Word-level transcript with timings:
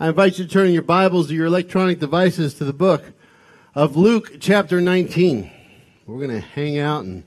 I 0.00 0.06
invite 0.06 0.38
you 0.38 0.44
to 0.44 0.50
turn 0.50 0.70
your 0.70 0.82
Bibles 0.82 1.28
or 1.28 1.34
your 1.34 1.46
electronic 1.46 1.98
devices 1.98 2.54
to 2.54 2.64
the 2.64 2.72
book 2.72 3.02
of 3.74 3.96
Luke, 3.96 4.36
chapter 4.38 4.80
19. 4.80 5.50
We're 6.06 6.24
going 6.24 6.40
to 6.40 6.46
hang 6.46 6.78
out 6.78 7.04
and 7.04 7.24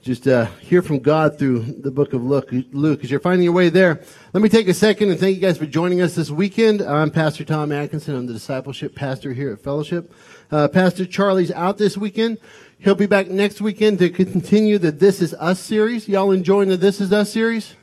just 0.00 0.26
uh, 0.26 0.46
hear 0.62 0.80
from 0.80 1.00
God 1.00 1.38
through 1.38 1.58
the 1.60 1.90
book 1.90 2.14
of 2.14 2.24
Luke. 2.24 2.48
Luke, 2.72 3.04
as 3.04 3.10
you're 3.10 3.20
finding 3.20 3.44
your 3.44 3.52
way 3.52 3.68
there, 3.68 4.00
let 4.32 4.42
me 4.42 4.48
take 4.48 4.68
a 4.68 4.72
second 4.72 5.10
and 5.10 5.20
thank 5.20 5.36
you 5.36 5.42
guys 5.42 5.58
for 5.58 5.66
joining 5.66 6.00
us 6.00 6.14
this 6.14 6.30
weekend. 6.30 6.80
I'm 6.80 7.10
Pastor 7.10 7.44
Tom 7.44 7.72
Atkinson. 7.72 8.16
I'm 8.16 8.26
the 8.26 8.32
discipleship 8.32 8.94
pastor 8.94 9.34
here 9.34 9.52
at 9.52 9.60
Fellowship. 9.60 10.10
Uh, 10.50 10.66
pastor 10.66 11.04
Charlie's 11.04 11.52
out 11.52 11.76
this 11.76 11.98
weekend. 11.98 12.38
He'll 12.78 12.94
be 12.94 13.04
back 13.04 13.28
next 13.28 13.60
weekend 13.60 13.98
to 13.98 14.08
continue 14.08 14.78
the 14.78 14.92
This 14.92 15.20
Is 15.20 15.34
Us 15.34 15.60
series. 15.60 16.08
Y'all 16.08 16.30
enjoying 16.30 16.70
the 16.70 16.78
This 16.78 17.02
Is 17.02 17.12
Us 17.12 17.30
series? 17.30 17.74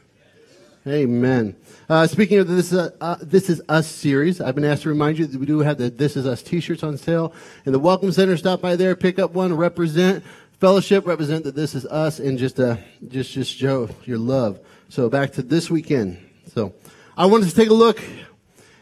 Amen. 0.88 1.56
Uh, 1.88 2.08
speaking 2.08 2.40
of 2.40 2.48
this, 2.48 2.74
uh, 2.74 2.90
uh, 3.00 3.16
this 3.22 3.48
is 3.48 3.62
Us 3.70 3.88
series, 3.88 4.42
I've 4.42 4.56
been 4.56 4.66
asked 4.66 4.84
to 4.84 4.90
remind 4.90 5.20
you 5.20 5.28
that 5.28 5.40
we 5.40 5.46
do 5.46 5.60
have 5.60 5.78
the 5.78 5.92
This 5.92 6.18
Is 6.18 6.26
Us 6.26 6.42
t-shirts 6.42 6.82
on 6.82 6.98
sale 6.98 7.32
in 7.64 7.74
the 7.74 7.80
Welcome 7.80 8.12
Center. 8.12 8.36
Stop 8.38 8.60
by 8.60 8.76
there, 8.76 8.96
pick 8.96 9.20
up 9.20 9.36
one, 9.36 9.56
represent 9.56 10.24
fellowship, 10.60 11.06
represent 11.06 11.44
that 11.44 11.54
this 11.54 11.76
is 11.76 11.86
us, 11.86 12.18
and 12.18 12.40
just 12.40 12.60
uh, 12.60 12.78
just 13.08 13.34
just 13.34 13.56
show 13.56 13.88
your 14.04 14.18
love. 14.18 14.60
So 14.90 15.12
back 15.12 15.34
to 15.34 15.44
this 15.44 15.70
weekend. 15.70 16.18
So 16.56 16.74
I 17.16 17.28
wanted 17.28 17.50
to 17.50 17.56
take 17.56 17.70
a 17.70 17.74
look 17.76 18.02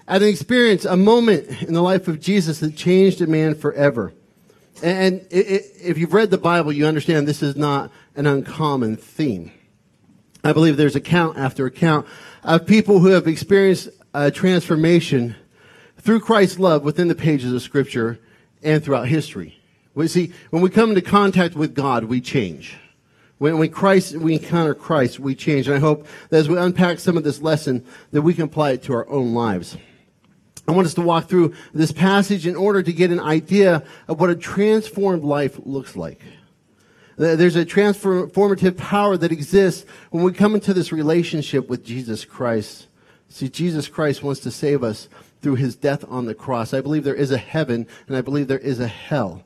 at 0.08 0.22
an 0.22 0.30
experience, 0.30 0.86
a 0.86 0.96
moment 0.96 1.64
in 1.64 1.74
the 1.74 1.82
life 1.82 2.08
of 2.08 2.22
Jesus 2.22 2.62
that 2.62 2.78
changed 2.78 3.20
a 3.20 3.28
man 3.28 3.54
forever. 3.54 4.14
And 4.82 5.16
it, 5.30 5.48
it, 5.48 5.72
if 5.82 5.98
you've 5.98 6.14
read 6.14 6.32
the 6.32 6.38
Bible, 6.38 6.72
you 6.72 6.88
understand 6.88 7.28
this 7.28 7.44
is 7.44 7.58
not 7.58 7.92
an 8.16 8.28
uncommon 8.28 8.96
theme. 8.96 9.52
I 10.46 10.54
believe 10.54 10.78
there's 10.78 10.96
account 10.96 11.38
after 11.38 11.66
account 11.66 12.06
of 12.44 12.66
people 12.66 13.00
who 13.00 13.08
have 13.08 13.28
experienced 13.28 13.90
a 14.14 14.30
transformation 14.30 15.36
through 15.98 16.20
Christ's 16.20 16.60
love 16.60 16.84
within 16.84 17.08
the 17.08 17.16
pages 17.16 17.54
of 17.54 17.62
Scripture 17.62 18.20
and 18.62 18.84
throughout 18.84 19.08
history. 19.08 19.60
We 19.96 20.08
see, 20.08 20.34
when 20.50 20.62
we 20.62 20.70
come 20.70 20.90
into 20.90 21.02
contact 21.02 21.56
with 21.56 21.76
God, 21.76 22.06
we 22.06 22.20
change. 22.20 22.76
When, 23.38 23.58
when 23.58 23.70
Christ, 23.70 24.16
we 24.16 24.34
encounter 24.34 24.74
Christ, 24.74 25.20
we 25.20 25.36
change. 25.36 25.68
And 25.68 25.76
I 25.76 25.80
hope 25.80 26.08
that 26.30 26.38
as 26.38 26.50
we 26.50 26.58
unpack 26.58 27.00
some 27.00 27.18
of 27.18 27.24
this 27.24 27.42
lesson, 27.42 27.86
that 28.12 28.22
we 28.22 28.34
can 28.34 28.46
apply 28.46 28.72
it 28.72 28.84
to 28.84 28.94
our 28.94 29.08
own 29.10 29.34
lives. 29.34 29.78
I 30.68 30.72
want 30.72 30.88
us 30.88 30.94
to 30.96 31.02
walk 31.02 31.28
through 31.28 31.54
this 31.74 31.92
passage 31.92 32.48
in 32.48 32.56
order 32.56 32.82
to 32.82 32.94
get 32.94 33.12
an 33.12 33.20
idea 33.20 33.84
of 34.08 34.20
what 34.20 34.30
a 34.30 34.36
transformed 34.36 35.24
life 35.24 35.60
looks 35.66 35.96
like. 35.96 36.22
There's 37.18 37.56
a 37.56 37.66
transformative 37.66 38.78
power 38.78 39.18
that 39.18 39.32
exists 39.32 39.86
when 40.10 40.24
we 40.24 40.34
come 40.34 40.56
into 40.56 40.74
this 40.74 40.92
relationship 40.92 41.70
with 41.70 41.86
Jesus 41.86 42.26
Christ. 42.26 42.88
See, 43.30 43.50
Jesus 43.50 43.88
Christ 43.88 44.24
wants 44.24 44.42
to 44.42 44.52
save 44.52 44.84
us 44.84 45.10
through 45.42 45.56
his 45.56 45.76
death 45.76 46.06
on 46.08 46.26
the 46.26 46.36
cross. 46.36 46.74
I 46.74 46.82
believe 46.82 47.04
there 47.04 47.14
is 47.14 47.32
a 47.32 47.38
heaven 47.38 47.88
and 48.08 48.16
I 48.16 48.22
believe 48.22 48.48
there 48.48 48.58
is 48.58 48.80
a 48.80 48.88
hell. 48.88 49.44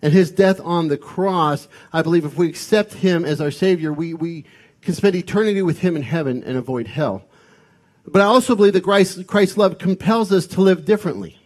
And 0.00 0.12
his 0.12 0.30
death 0.30 0.60
on 0.60 0.88
the 0.88 0.98
cross, 0.98 1.66
I 1.92 2.02
believe 2.02 2.24
if 2.24 2.36
we 2.36 2.48
accept 2.48 2.94
him 2.94 3.24
as 3.24 3.40
our 3.40 3.50
Savior, 3.50 3.92
we, 3.92 4.14
we 4.14 4.44
can 4.82 4.94
spend 4.94 5.16
eternity 5.16 5.62
with 5.62 5.80
him 5.80 5.96
in 5.96 6.02
heaven 6.02 6.44
and 6.44 6.56
avoid 6.56 6.86
hell. 6.86 7.24
But 8.06 8.22
I 8.22 8.26
also 8.26 8.54
believe 8.54 8.74
that 8.74 8.84
Christ, 8.84 9.26
Christ's 9.26 9.56
love 9.56 9.78
compels 9.78 10.32
us 10.32 10.46
to 10.48 10.60
live 10.60 10.84
differently. 10.84 11.38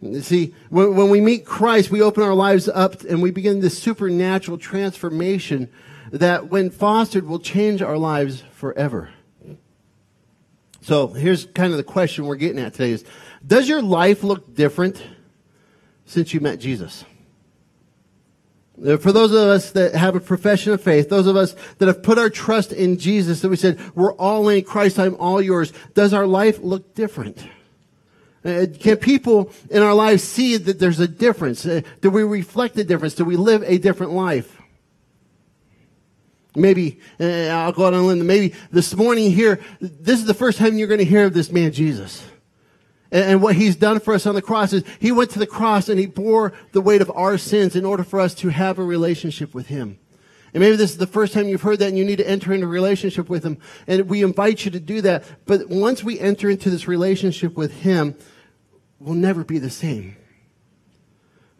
You 0.00 0.22
see, 0.22 0.54
when, 0.70 0.96
when 0.96 1.10
we 1.10 1.20
meet 1.20 1.44
Christ, 1.44 1.90
we 1.90 2.00
open 2.00 2.22
our 2.22 2.34
lives 2.34 2.68
up 2.68 3.02
and 3.02 3.20
we 3.22 3.30
begin 3.30 3.60
this 3.60 3.78
supernatural 3.78 4.56
transformation 4.58 5.68
that, 6.10 6.48
when 6.48 6.70
fostered, 6.70 7.26
will 7.26 7.38
change 7.38 7.82
our 7.82 7.98
lives 7.98 8.42
forever. 8.52 9.10
So 10.80 11.08
here's 11.08 11.44
kind 11.44 11.72
of 11.72 11.76
the 11.76 11.84
question 11.84 12.24
we're 12.24 12.36
getting 12.36 12.58
at 12.58 12.72
today 12.72 12.92
is, 12.92 13.04
does 13.46 13.68
your 13.68 13.82
life 13.82 14.22
look 14.22 14.54
different 14.54 15.02
since 16.06 16.32
you 16.32 16.40
met 16.40 16.58
Jesus? 16.58 17.04
For 18.76 19.12
those 19.12 19.32
of 19.32 19.38
us 19.38 19.72
that 19.72 19.94
have 19.94 20.16
a 20.16 20.20
profession 20.20 20.72
of 20.72 20.80
faith, 20.80 21.10
those 21.10 21.26
of 21.26 21.36
us 21.36 21.54
that 21.76 21.88
have 21.88 22.02
put 22.02 22.16
our 22.16 22.30
trust 22.30 22.72
in 22.72 22.98
Jesus, 22.98 23.42
that 23.42 23.50
we 23.50 23.56
said, 23.56 23.78
we're 23.94 24.14
all 24.14 24.48
in 24.48 24.64
Christ, 24.64 24.98
I'm 24.98 25.16
all 25.16 25.42
yours, 25.42 25.74
does 25.92 26.14
our 26.14 26.26
life 26.26 26.58
look 26.60 26.94
different? 26.94 27.46
Uh, 28.44 28.66
can 28.78 28.96
people 28.96 29.52
in 29.70 29.82
our 29.82 29.94
lives 29.94 30.22
see 30.22 30.56
that 30.56 30.78
there's 30.78 31.00
a 31.00 31.08
difference? 31.08 31.66
Uh, 31.66 31.82
do 32.00 32.10
we 32.10 32.22
reflect 32.22 32.76
a 32.78 32.84
difference? 32.84 33.14
Do 33.14 33.24
we 33.24 33.36
live 33.36 33.62
a 33.64 33.78
different 33.78 34.12
life? 34.12 34.60
Maybe, 36.56 36.98
uh, 37.20 37.24
I'll 37.24 37.72
go 37.72 37.86
out 37.86 37.94
on 37.94 38.00
a 38.00 38.06
limb, 38.06 38.26
maybe 38.26 38.54
this 38.72 38.96
morning 38.96 39.30
here, 39.30 39.60
this 39.80 40.18
is 40.18 40.24
the 40.24 40.34
first 40.34 40.58
time 40.58 40.76
you're 40.76 40.88
going 40.88 40.98
to 40.98 41.04
hear 41.04 41.26
of 41.26 41.34
this 41.34 41.52
man 41.52 41.70
Jesus. 41.70 42.24
And 43.12 43.42
what 43.42 43.56
he's 43.56 43.76
done 43.76 44.00
for 44.00 44.14
us 44.14 44.26
on 44.26 44.34
the 44.34 44.42
cross 44.42 44.72
is 44.72 44.84
he 44.98 45.12
went 45.12 45.30
to 45.30 45.38
the 45.38 45.46
cross 45.46 45.88
and 45.88 45.98
he 45.98 46.06
bore 46.06 46.52
the 46.72 46.80
weight 46.80 47.02
of 47.02 47.10
our 47.14 47.38
sins 47.38 47.76
in 47.76 47.84
order 47.84 48.04
for 48.04 48.20
us 48.20 48.34
to 48.36 48.48
have 48.48 48.78
a 48.78 48.84
relationship 48.84 49.54
with 49.54 49.66
him. 49.66 49.98
And 50.52 50.60
maybe 50.62 50.76
this 50.76 50.90
is 50.90 50.98
the 50.98 51.06
first 51.06 51.32
time 51.32 51.48
you've 51.48 51.62
heard 51.62 51.78
that 51.78 51.88
and 51.88 51.98
you 51.98 52.04
need 52.04 52.18
to 52.18 52.28
enter 52.28 52.52
into 52.52 52.66
a 52.66 52.70
relationship 52.70 53.28
with 53.28 53.44
him. 53.44 53.58
And 53.86 54.08
we 54.08 54.22
invite 54.22 54.64
you 54.64 54.70
to 54.72 54.80
do 54.80 55.00
that. 55.02 55.24
But 55.46 55.68
once 55.68 56.02
we 56.02 56.18
enter 56.18 56.50
into 56.50 56.70
this 56.70 56.88
relationship 56.88 57.56
with 57.56 57.72
him, 57.72 58.16
we'll 58.98 59.14
never 59.14 59.44
be 59.44 59.58
the 59.58 59.70
same. 59.70 60.16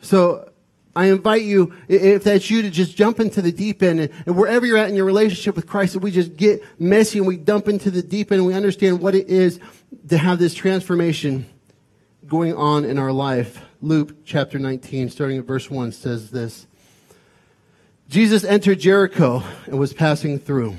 So 0.03 0.51
I 0.95 1.07
invite 1.07 1.43
you, 1.43 1.73
if 1.89 2.25
that's 2.25 2.51
you, 2.51 2.63
to 2.63 2.71
just 2.71 2.97
jump 2.97 3.21
into 3.21 3.41
the 3.41 3.53
deep 3.53 3.83
end. 3.83 4.01
And, 4.27 4.37
wherever 4.37 4.67
you're 4.67 4.77
at 4.77 4.89
in 4.89 4.97
your 4.97 5.05
relationship 5.05 5.55
with 5.55 5.67
Christ, 5.67 5.93
that 5.93 6.01
we 6.01 6.11
just 6.11 6.37
get 6.37 6.63
messy 6.81 7.19
and 7.19 7.27
we 7.27 7.37
dump 7.37 7.69
into 7.69 7.91
the 7.91 8.03
deep 8.03 8.33
end 8.33 8.41
and 8.41 8.47
we 8.47 8.55
understand 8.55 9.01
what 9.01 9.15
it 9.15 9.29
is 9.29 9.61
to 10.09 10.19
have 10.19 10.39
this 10.39 10.55
transformation 10.55 11.47
going 12.27 12.55
on 12.55 12.85
in 12.85 12.99
our 12.99 13.13
life. 13.13 13.65
Luke 13.81 14.25
chapter 14.25 14.59
19, 14.59 15.11
starting 15.11 15.39
at 15.39 15.45
verse 15.45 15.71
1, 15.71 15.93
says 15.93 16.31
this. 16.31 16.67
Jesus 18.11 18.43
entered 18.43 18.81
Jericho 18.81 19.45
and 19.67 19.79
was 19.79 19.93
passing 19.93 20.41
through. 20.41 20.75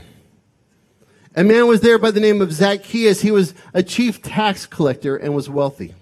A 1.33 1.45
man 1.45 1.65
was 1.65 1.79
there 1.79 1.97
by 1.97 2.11
the 2.11 2.19
name 2.19 2.41
of 2.41 2.51
Zacchaeus. 2.51 3.21
He 3.21 3.31
was 3.31 3.53
a 3.73 3.81
chief 3.81 4.21
tax 4.21 4.65
collector 4.65 5.15
and 5.15 5.33
was 5.33 5.49
wealthy. 5.49 5.95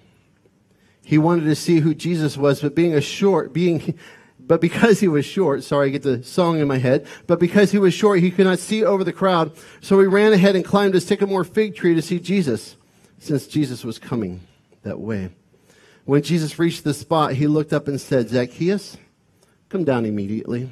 He 1.04 1.20
wanted 1.20 1.44
to 1.46 1.56
see 1.56 1.82
who 1.82 1.94
Jesus 1.94 2.36
was, 2.36 2.64
but 2.64 2.74
being 2.74 2.96
a 2.96 3.02
short, 3.02 3.54
being, 3.54 3.94
but 4.40 4.60
because 4.60 5.02
he 5.02 5.08
was 5.08 5.24
short, 5.24 5.64
sorry, 5.64 5.90
I 5.90 5.92
get 5.92 6.02
the 6.02 6.24
song 6.24 6.58
in 6.58 6.68
my 6.68 6.80
head, 6.80 7.06
but 7.28 7.40
because 7.40 7.72
he 7.72 7.78
was 7.78 7.94
short, 7.94 8.22
he 8.22 8.32
could 8.32 8.48
not 8.48 8.58
see 8.58 8.84
over 8.84 9.04
the 9.04 9.14
crowd. 9.14 9.52
So 9.82 10.00
he 10.00 10.08
ran 10.08 10.34
ahead 10.34 10.56
and 10.56 10.66
climbed 10.66 10.96
a 10.96 11.02
sycamore 11.02 11.44
fig 11.44 11.76
tree 11.76 11.94
to 11.94 12.02
see 12.02 12.20
Jesus, 12.20 12.76
since 13.20 13.46
Jesus 13.46 13.84
was 13.84 14.00
coming 14.00 14.42
that 14.82 15.00
way. 15.00 15.30
When 16.06 16.24
Jesus 16.24 16.58
reached 16.58 16.84
the 16.84 16.94
spot, 16.96 17.34
he 17.34 17.46
looked 17.46 17.72
up 17.72 17.88
and 17.88 18.02
said, 18.02 18.30
Zacchaeus, 18.30 18.98
come 19.70 19.84
down 19.84 20.08
immediately. 20.08 20.72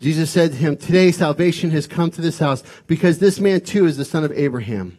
Jesus 0.00 0.30
said 0.30 0.52
to 0.52 0.56
him, 0.56 0.76
Today 0.76 1.12
salvation 1.12 1.70
has 1.70 1.86
come 1.86 2.10
to 2.12 2.20
this 2.20 2.38
house 2.38 2.62
because 2.86 3.18
this 3.18 3.38
man 3.38 3.60
too 3.60 3.86
is 3.86 3.96
the 3.96 4.04
son 4.04 4.24
of 4.24 4.32
Abraham. 4.32 4.98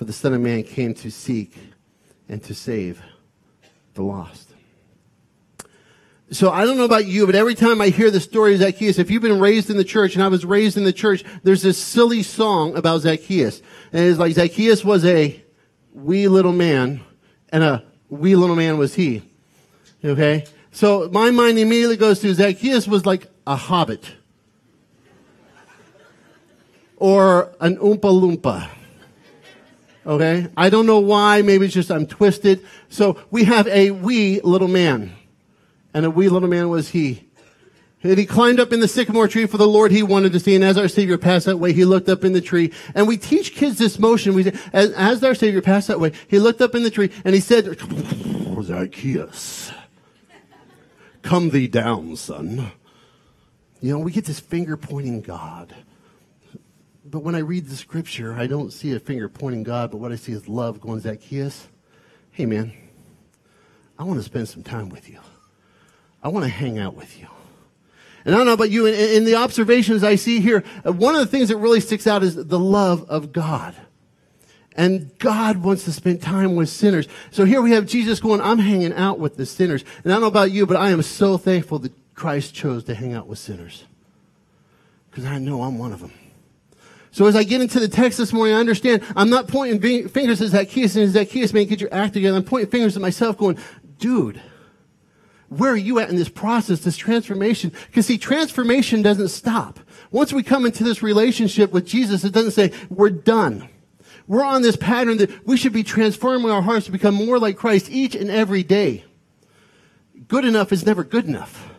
For 0.00 0.06
the 0.06 0.14
Son 0.14 0.32
of 0.32 0.40
Man 0.40 0.62
came 0.62 0.94
to 0.94 1.10
seek 1.10 1.54
and 2.26 2.42
to 2.44 2.54
save 2.54 3.02
the 3.92 4.02
lost. 4.02 4.54
So 6.30 6.50
I 6.50 6.64
don't 6.64 6.78
know 6.78 6.86
about 6.86 7.04
you, 7.04 7.26
but 7.26 7.34
every 7.34 7.54
time 7.54 7.82
I 7.82 7.88
hear 7.88 8.10
the 8.10 8.18
story 8.18 8.54
of 8.54 8.60
Zacchaeus, 8.60 8.98
if 8.98 9.10
you've 9.10 9.20
been 9.20 9.38
raised 9.38 9.68
in 9.68 9.76
the 9.76 9.84
church, 9.84 10.14
and 10.14 10.24
I 10.24 10.28
was 10.28 10.46
raised 10.46 10.78
in 10.78 10.84
the 10.84 10.92
church, 10.94 11.22
there's 11.42 11.60
this 11.60 11.76
silly 11.76 12.22
song 12.22 12.76
about 12.78 13.02
Zacchaeus. 13.02 13.60
And 13.92 14.06
it's 14.06 14.18
like 14.18 14.32
Zacchaeus 14.32 14.82
was 14.82 15.04
a 15.04 15.44
wee 15.92 16.26
little 16.28 16.52
man, 16.52 17.02
and 17.50 17.62
a 17.62 17.84
wee 18.08 18.36
little 18.36 18.56
man 18.56 18.78
was 18.78 18.94
he. 18.94 19.20
Okay? 20.02 20.46
So 20.70 21.10
my 21.12 21.30
mind 21.30 21.58
immediately 21.58 21.98
goes 21.98 22.20
to 22.20 22.32
Zacchaeus 22.32 22.88
was 22.88 23.04
like 23.04 23.26
a 23.50 23.56
hobbit 23.56 24.12
or 26.96 27.52
an 27.60 27.76
Oompa 27.78 28.00
Loompa. 28.00 28.68
Okay? 30.06 30.46
I 30.56 30.70
don't 30.70 30.86
know 30.86 31.00
why. 31.00 31.42
Maybe 31.42 31.64
it's 31.64 31.74
just 31.74 31.90
I'm 31.90 32.06
twisted. 32.06 32.64
So 32.90 33.20
we 33.32 33.44
have 33.44 33.66
a 33.66 33.90
wee 33.90 34.40
little 34.42 34.68
man. 34.68 35.14
And 35.92 36.06
a 36.06 36.10
wee 36.10 36.28
little 36.28 36.48
man 36.48 36.68
was 36.68 36.90
he. 36.90 37.26
And 38.04 38.16
he 38.16 38.24
climbed 38.24 38.60
up 38.60 38.72
in 38.72 38.78
the 38.78 38.86
sycamore 38.86 39.26
tree 39.26 39.46
for 39.46 39.58
the 39.58 39.66
Lord 39.66 39.90
he 39.90 40.04
wanted 40.04 40.32
to 40.32 40.40
see. 40.40 40.54
And 40.54 40.62
as 40.62 40.78
our 40.78 40.86
Savior 40.86 41.18
passed 41.18 41.46
that 41.46 41.56
way, 41.56 41.72
he 41.72 41.84
looked 41.84 42.08
up 42.08 42.22
in 42.22 42.32
the 42.32 42.40
tree. 42.40 42.72
And 42.94 43.08
we 43.08 43.16
teach 43.16 43.56
kids 43.56 43.78
this 43.78 43.98
motion. 43.98 44.34
We 44.34 44.44
say, 44.44 44.56
as, 44.72 44.92
as 44.92 45.24
our 45.24 45.34
Savior 45.34 45.60
passed 45.60 45.88
that 45.88 45.98
way, 45.98 46.12
he 46.28 46.38
looked 46.38 46.60
up 46.60 46.76
in 46.76 46.84
the 46.84 46.90
tree 46.90 47.10
and 47.24 47.34
he 47.34 47.40
said, 47.40 47.76
Zacchaeus. 48.62 49.72
come 51.22 51.50
thee 51.50 51.66
down, 51.66 52.14
son. 52.14 52.70
You 53.80 53.92
know, 53.92 53.98
we 53.98 54.12
get 54.12 54.26
this 54.26 54.40
finger 54.40 54.76
pointing 54.76 55.22
God. 55.22 55.74
But 57.04 57.20
when 57.20 57.34
I 57.34 57.38
read 57.38 57.66
the 57.66 57.76
scripture, 57.76 58.34
I 58.34 58.46
don't 58.46 58.72
see 58.72 58.92
a 58.92 59.00
finger 59.00 59.28
pointing 59.28 59.62
God, 59.62 59.90
but 59.90 59.98
what 59.98 60.12
I 60.12 60.16
see 60.16 60.32
is 60.32 60.48
love 60.48 60.80
going, 60.80 61.00
Zacchaeus, 61.00 61.66
hey 62.30 62.46
man, 62.46 62.72
I 63.98 64.04
want 64.04 64.18
to 64.18 64.22
spend 64.22 64.48
some 64.48 64.62
time 64.62 64.90
with 64.90 65.08
you. 65.08 65.18
I 66.22 66.28
want 66.28 66.44
to 66.44 66.50
hang 66.50 66.78
out 66.78 66.94
with 66.94 67.18
you. 67.18 67.26
And 68.24 68.34
I 68.34 68.38
don't 68.38 68.46
know 68.46 68.52
about 68.52 68.70
you, 68.70 68.86
in, 68.86 68.94
in 68.94 69.24
the 69.24 69.36
observations 69.36 70.04
I 70.04 70.16
see 70.16 70.40
here, 70.40 70.62
uh, 70.86 70.92
one 70.92 71.14
of 71.14 71.20
the 71.20 71.26
things 71.26 71.48
that 71.48 71.56
really 71.56 71.80
sticks 71.80 72.06
out 72.06 72.22
is 72.22 72.34
the 72.36 72.58
love 72.58 73.08
of 73.08 73.32
God. 73.32 73.74
And 74.76 75.18
God 75.18 75.58
wants 75.58 75.84
to 75.84 75.92
spend 75.92 76.22
time 76.22 76.54
with 76.54 76.68
sinners. 76.68 77.08
So 77.30 77.44
here 77.44 77.60
we 77.60 77.72
have 77.72 77.86
Jesus 77.86 78.20
going, 78.20 78.40
I'm 78.40 78.58
hanging 78.58 78.92
out 78.92 79.18
with 79.18 79.36
the 79.36 79.46
sinners. 79.46 79.84
And 80.04 80.12
I 80.12 80.16
don't 80.16 80.22
know 80.22 80.28
about 80.28 80.52
you, 80.52 80.66
but 80.66 80.76
I 80.76 80.90
am 80.90 81.02
so 81.02 81.38
thankful 81.38 81.78
that 81.80 81.92
Christ 82.20 82.52
chose 82.52 82.84
to 82.84 82.94
hang 82.94 83.14
out 83.14 83.26
with 83.26 83.38
sinners. 83.38 83.84
Because 85.08 85.24
I 85.24 85.38
know 85.38 85.62
I'm 85.62 85.78
one 85.78 85.90
of 85.90 86.00
them. 86.00 86.12
So 87.12 87.24
as 87.24 87.34
I 87.34 87.44
get 87.44 87.62
into 87.62 87.80
the 87.80 87.88
text 87.88 88.18
this 88.18 88.30
morning, 88.30 88.54
I 88.54 88.60
understand 88.60 89.02
I'm 89.16 89.30
not 89.30 89.48
pointing 89.48 90.06
fingers 90.06 90.42
at 90.42 90.48
Zacchaeus 90.48 90.96
and 90.96 91.10
Zacchaeus, 91.10 91.54
man, 91.54 91.64
get 91.64 91.80
your 91.80 91.92
act 91.94 92.12
together. 92.12 92.36
I'm 92.36 92.44
pointing 92.44 92.70
fingers 92.70 92.94
at 92.94 93.00
myself 93.00 93.38
going, 93.38 93.56
dude, 93.98 94.38
where 95.48 95.72
are 95.72 95.76
you 95.78 95.98
at 95.98 96.10
in 96.10 96.16
this 96.16 96.28
process, 96.28 96.80
this 96.80 96.98
transformation? 96.98 97.72
Because 97.86 98.04
see, 98.04 98.18
transformation 98.18 99.00
doesn't 99.00 99.28
stop. 99.28 99.80
Once 100.10 100.30
we 100.30 100.42
come 100.42 100.66
into 100.66 100.84
this 100.84 101.02
relationship 101.02 101.72
with 101.72 101.86
Jesus, 101.86 102.22
it 102.22 102.34
doesn't 102.34 102.50
say, 102.50 102.70
we're 102.90 103.08
done. 103.08 103.66
We're 104.26 104.44
on 104.44 104.60
this 104.60 104.76
pattern 104.76 105.16
that 105.16 105.46
we 105.46 105.56
should 105.56 105.72
be 105.72 105.84
transforming 105.84 106.50
our 106.50 106.60
hearts 106.60 106.84
to 106.84 106.92
become 106.92 107.14
more 107.14 107.38
like 107.38 107.56
Christ 107.56 107.88
each 107.88 108.14
and 108.14 108.30
every 108.30 108.62
day. 108.62 109.04
Good 110.28 110.44
enough 110.44 110.70
is 110.70 110.84
never 110.84 111.02
good 111.02 111.24
enough. 111.24 111.69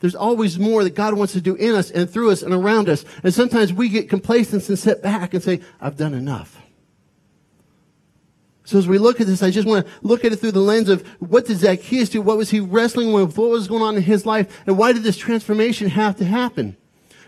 There's 0.00 0.14
always 0.14 0.58
more 0.58 0.84
that 0.84 0.94
God 0.94 1.14
wants 1.14 1.32
to 1.32 1.40
do 1.40 1.54
in 1.54 1.74
us 1.74 1.90
and 1.90 2.08
through 2.08 2.30
us 2.30 2.42
and 2.42 2.52
around 2.52 2.88
us. 2.88 3.04
And 3.22 3.32
sometimes 3.32 3.72
we 3.72 3.88
get 3.88 4.08
complacent 4.08 4.68
and 4.68 4.78
sit 4.78 5.02
back 5.02 5.32
and 5.32 5.42
say, 5.42 5.60
I've 5.80 5.96
done 5.96 6.14
enough. 6.14 6.60
So 8.64 8.78
as 8.78 8.88
we 8.88 8.98
look 8.98 9.20
at 9.20 9.28
this, 9.28 9.42
I 9.42 9.50
just 9.50 9.66
want 9.66 9.86
to 9.86 9.92
look 10.02 10.24
at 10.24 10.32
it 10.32 10.36
through 10.36 10.52
the 10.52 10.60
lens 10.60 10.88
of 10.88 11.06
what 11.20 11.46
did 11.46 11.58
Zacchaeus 11.58 12.10
do? 12.10 12.20
What 12.20 12.36
was 12.36 12.50
he 12.50 12.58
wrestling 12.58 13.12
with? 13.12 13.38
What 13.38 13.50
was 13.50 13.68
going 13.68 13.82
on 13.82 13.96
in 13.96 14.02
his 14.02 14.26
life? 14.26 14.60
And 14.66 14.76
why 14.76 14.92
did 14.92 15.04
this 15.04 15.16
transformation 15.16 15.88
have 15.88 16.16
to 16.16 16.24
happen? 16.24 16.76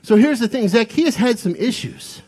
So 0.03 0.17
here's 0.17 0.41
the 0.41 0.49
thing. 0.49 0.67
Zacchaeus 0.69 1.15
had 1.15 1.38
some 1.38 1.55
issues. 1.55 2.23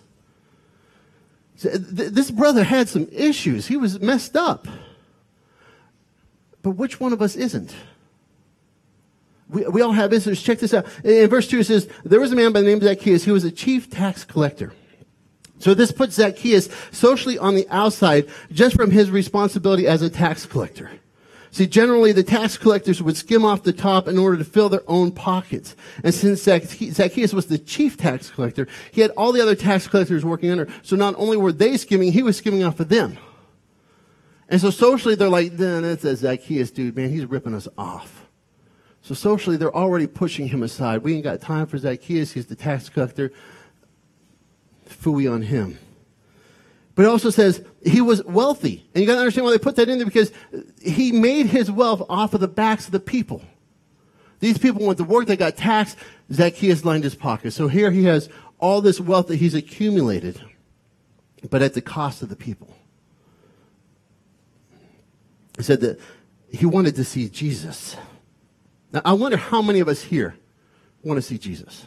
Uh, 1.64 1.70
this 1.74 2.30
brother 2.30 2.64
had 2.64 2.88
some 2.88 3.08
issues. 3.10 3.66
He 3.66 3.76
was 3.76 4.00
messed 4.00 4.36
up. 4.36 4.66
But 6.62 6.72
which 6.72 7.00
one 7.00 7.12
of 7.12 7.20
us 7.20 7.36
isn't? 7.36 7.74
We, 9.50 9.66
we 9.66 9.82
all 9.82 9.92
have 9.92 10.12
issues. 10.12 10.42
Check 10.42 10.60
this 10.60 10.74
out. 10.74 10.86
In 11.04 11.28
verse 11.28 11.48
2 11.48 11.60
it 11.60 11.64
says, 11.64 11.88
There 12.04 12.20
was 12.20 12.32
a 12.32 12.36
man 12.36 12.52
by 12.52 12.60
the 12.60 12.66
name 12.66 12.78
of 12.78 12.84
Zacchaeus 12.84 13.24
who 13.24 13.32
was 13.32 13.44
a 13.44 13.50
chief 13.50 13.90
tax 13.90 14.24
collector. 14.24 14.72
So 15.58 15.74
this 15.74 15.92
puts 15.92 16.14
Zacchaeus 16.14 16.70
socially 16.90 17.38
on 17.38 17.54
the 17.54 17.68
outside 17.68 18.28
just 18.50 18.74
from 18.74 18.90
his 18.90 19.10
responsibility 19.10 19.86
as 19.86 20.00
a 20.00 20.08
tax 20.08 20.46
collector. 20.46 20.90
See, 21.52 21.66
generally 21.66 22.12
the 22.12 22.22
tax 22.22 22.56
collectors 22.56 23.02
would 23.02 23.16
skim 23.16 23.44
off 23.44 23.64
the 23.64 23.72
top 23.72 24.06
in 24.06 24.18
order 24.18 24.36
to 24.36 24.44
fill 24.44 24.68
their 24.68 24.88
own 24.88 25.10
pockets. 25.10 25.74
And 26.04 26.14
since 26.14 26.42
Zacchaeus 26.42 27.34
was 27.34 27.46
the 27.46 27.58
chief 27.58 27.96
tax 27.96 28.30
collector, 28.30 28.68
he 28.92 29.00
had 29.00 29.10
all 29.12 29.32
the 29.32 29.42
other 29.42 29.56
tax 29.56 29.88
collectors 29.88 30.24
working 30.24 30.50
under. 30.50 30.68
So 30.82 30.96
not 30.96 31.14
only 31.18 31.36
were 31.36 31.52
they 31.52 31.76
skimming, 31.76 32.12
he 32.12 32.22
was 32.22 32.36
skimming 32.36 32.62
off 32.62 32.78
of 32.78 32.88
them. 32.88 33.18
And 34.48 34.60
so 34.60 34.70
socially 34.70 35.16
they're 35.16 35.28
like, 35.28 35.52
nah, 35.52 35.80
that's 35.80 36.04
a 36.04 36.16
Zacchaeus 36.16 36.70
dude, 36.70 36.96
man, 36.96 37.10
he's 37.10 37.26
ripping 37.26 37.54
us 37.54 37.68
off. 37.76 38.29
So 39.02 39.14
socially 39.14 39.56
they're 39.56 39.74
already 39.74 40.06
pushing 40.06 40.48
him 40.48 40.62
aside. 40.62 41.02
We 41.02 41.14
ain't 41.14 41.24
got 41.24 41.40
time 41.40 41.66
for 41.66 41.78
Zacchaeus, 41.78 42.32
he's 42.32 42.46
the 42.46 42.56
tax 42.56 42.88
collector. 42.88 43.32
Fooey 44.88 45.32
on 45.32 45.42
him. 45.42 45.78
But 46.94 47.04
it 47.04 47.08
also 47.08 47.30
says 47.30 47.64
he 47.82 48.00
was 48.00 48.22
wealthy. 48.24 48.86
And 48.94 49.00
you 49.00 49.06
got 49.06 49.14
to 49.14 49.20
understand 49.20 49.46
why 49.46 49.52
they 49.52 49.58
put 49.58 49.76
that 49.76 49.88
in 49.88 49.98
there 49.98 50.06
because 50.06 50.32
he 50.82 51.12
made 51.12 51.46
his 51.46 51.70
wealth 51.70 52.02
off 52.08 52.34
of 52.34 52.40
the 52.40 52.48
backs 52.48 52.86
of 52.86 52.92
the 52.92 53.00
people. 53.00 53.42
These 54.40 54.58
people 54.58 54.84
went 54.86 54.98
to 54.98 55.04
work, 55.04 55.26
they 55.26 55.36
got 55.36 55.56
taxed. 55.56 55.96
Zacchaeus 56.32 56.84
lined 56.84 57.04
his 57.04 57.14
pockets. 57.14 57.56
So 57.56 57.68
here 57.68 57.90
he 57.90 58.04
has 58.04 58.28
all 58.58 58.80
this 58.80 59.00
wealth 59.00 59.28
that 59.28 59.36
he's 59.36 59.54
accumulated, 59.54 60.40
but 61.48 61.62
at 61.62 61.74
the 61.74 61.80
cost 61.80 62.22
of 62.22 62.28
the 62.28 62.36
people. 62.36 62.74
He 65.56 65.62
said 65.62 65.80
that 65.80 66.00
he 66.50 66.66
wanted 66.66 66.96
to 66.96 67.04
see 67.04 67.28
Jesus. 67.28 67.96
Now, 68.92 69.02
I 69.04 69.12
wonder 69.12 69.36
how 69.36 69.62
many 69.62 69.80
of 69.80 69.88
us 69.88 70.02
here 70.02 70.34
want 71.02 71.18
to 71.18 71.22
see 71.22 71.38
Jesus. 71.38 71.86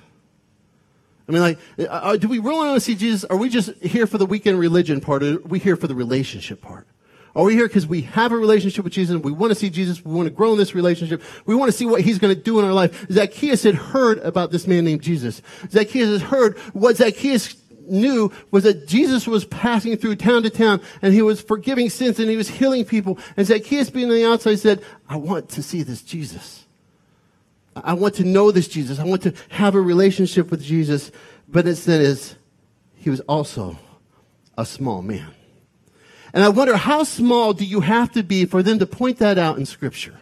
I 1.28 1.32
mean, 1.32 1.42
like, 1.42 1.60
uh, 1.80 1.84
uh, 1.84 2.18
do 2.18 2.28
we 2.28 2.40
really 2.40 2.56
want 2.56 2.76
to 2.76 2.82
see 2.82 2.96
Jesus? 2.96 3.24
Are 3.26 3.38
we 3.38 3.50
just 3.50 3.74
here 3.82 4.08
for 4.08 4.18
the 4.18 4.26
weekend 4.26 4.60
religion 4.60 5.00
part? 5.00 5.24
Or 5.24 5.36
are 5.36 5.40
we 5.40 5.60
here 5.60 5.76
for 5.76 5.88
the 5.88 5.96
relationship 5.96 6.62
part? 6.62 6.88
Are 7.36 7.44
we 7.44 7.54
here 7.54 7.68
because 7.68 7.88
we 7.88 8.02
have 8.02 8.32
a 8.32 8.38
relationship 8.38 8.84
with 8.84 8.94
Jesus? 8.94 9.20
We 9.22 9.32
want 9.32 9.52
to 9.52 9.56
see 9.56 9.70
Jesus. 9.70 10.06
We 10.06 10.14
want 10.14 10.28
to 10.28 10.34
grow 10.34 10.52
in 10.52 10.58
this 10.58 10.76
relationship. 10.76 11.22
We 11.46 11.56
want 11.56 11.72
to 11.72 11.78
see 11.78 11.86
what 11.86 12.02
he's 12.02 12.20
going 12.20 12.36
to 12.36 12.40
do 12.40 12.60
in 12.60 12.66
our 12.66 12.74
life. 12.74 13.08
Zacchaeus 13.10 13.64
had 13.64 13.76
heard 13.76 14.20
about 14.20 14.52
this 14.52 14.68
man 14.68 14.86
named 14.86 15.02
Jesus. 15.02 15.42
Zacchaeus 15.72 16.22
had 16.22 16.30
heard 16.30 16.58
what 16.74 16.98
Zacchaeus 16.98 17.56
knew 17.88 18.32
was 18.52 18.64
that 18.64 18.88
Jesus 18.88 19.28
was 19.28 19.46
passing 19.46 19.98
through 19.98 20.18
town 20.18 20.44
to 20.44 20.50
town 20.50 20.80
and 21.02 21.14
he 21.14 21.22
was 21.22 21.42
forgiving 21.42 21.90
sins 21.90 22.20
and 22.20 22.30
he 22.30 22.38
was 22.38 22.50
healing 22.50 22.86
people. 22.86 23.18
And 23.36 23.48
Zacchaeus 23.48 23.90
being 23.90 24.10
on 24.10 24.16
the 24.16 24.26
outside 24.26 24.60
said, 24.60 24.84
I 25.10 25.18
want 25.18 25.50
to 25.50 25.64
see 25.64 25.82
this 25.82 26.02
Jesus. 26.02 26.63
I 27.76 27.94
want 27.94 28.16
to 28.16 28.24
know 28.24 28.52
this 28.52 28.68
Jesus. 28.68 29.00
I 29.00 29.04
want 29.04 29.24
to 29.24 29.34
have 29.50 29.76
a 29.76 29.82
relationship 29.82 30.52
with 30.52 30.62
Jesus. 30.62 31.12
But 31.48 31.68
it 31.68 31.88
is, 31.88 32.36
he 32.96 33.10
was 33.10 33.20
also 33.22 33.78
a 34.58 34.66
small 34.66 35.02
man. 35.02 35.34
And 36.34 36.44
I 36.44 36.50
wonder 36.50 36.76
how 36.76 37.04
small 37.04 37.54
do 37.54 37.64
you 37.64 37.82
have 37.82 38.12
to 38.14 38.24
be 38.24 38.46
for 38.46 38.64
them 38.64 38.80
to 38.80 38.88
point 38.88 39.20
that 39.20 39.38
out 39.38 39.58
in 39.58 39.66
scripture? 39.66 40.20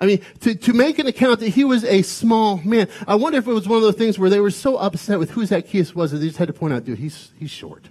I 0.00 0.06
mean, 0.06 0.22
to, 0.40 0.54
to 0.54 0.72
make 0.72 0.98
an 0.98 1.06
account 1.06 1.40
that 1.40 1.50
he 1.50 1.62
was 1.62 1.84
a 1.84 2.02
small 2.02 2.56
man. 2.64 2.88
I 3.06 3.16
wonder 3.16 3.38
if 3.38 3.46
it 3.46 3.52
was 3.52 3.68
one 3.68 3.76
of 3.76 3.82
those 3.82 3.96
things 3.96 4.18
where 4.18 4.30
they 4.30 4.40
were 4.40 4.50
so 4.50 4.76
upset 4.76 5.18
with 5.18 5.30
who 5.30 5.44
Zacchaeus 5.44 5.94
was 5.94 6.10
that 6.10 6.18
they 6.18 6.26
just 6.26 6.38
had 6.38 6.48
to 6.48 6.54
point 6.54 6.72
out, 6.72 6.84
dude, 6.84 6.98
he's, 6.98 7.32
he's 7.38 7.50
short. 7.50 7.84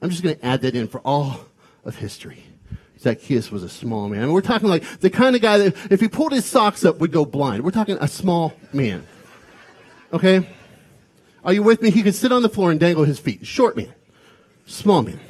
I'm 0.00 0.10
just 0.10 0.22
going 0.22 0.36
to 0.36 0.44
add 0.44 0.62
that 0.62 0.74
in 0.74 0.88
for 0.88 1.00
all 1.00 1.46
of 1.84 1.96
history. 1.96 2.44
Zacchaeus 3.04 3.50
was 3.50 3.62
a 3.62 3.68
small 3.68 4.08
man. 4.08 4.22
I 4.22 4.24
mean, 4.24 4.32
we're 4.32 4.40
talking 4.40 4.68
like 4.68 4.82
the 5.00 5.10
kind 5.10 5.36
of 5.36 5.42
guy 5.42 5.58
that 5.58 5.92
if 5.92 6.00
he 6.00 6.08
pulled 6.08 6.32
his 6.32 6.46
socks 6.46 6.84
up 6.84 6.98
would 6.98 7.12
go 7.12 7.26
blind. 7.26 7.62
We're 7.62 7.70
talking 7.70 7.98
a 8.00 8.08
small 8.08 8.54
man. 8.72 9.06
Okay? 10.12 10.48
Are 11.44 11.52
you 11.52 11.62
with 11.62 11.82
me? 11.82 11.90
He 11.90 12.02
could 12.02 12.14
sit 12.14 12.32
on 12.32 12.42
the 12.42 12.48
floor 12.48 12.70
and 12.70 12.80
dangle 12.80 13.04
his 13.04 13.18
feet. 13.18 13.46
Short 13.46 13.76
man. 13.76 13.92
Small 14.64 15.02
man. 15.02 15.20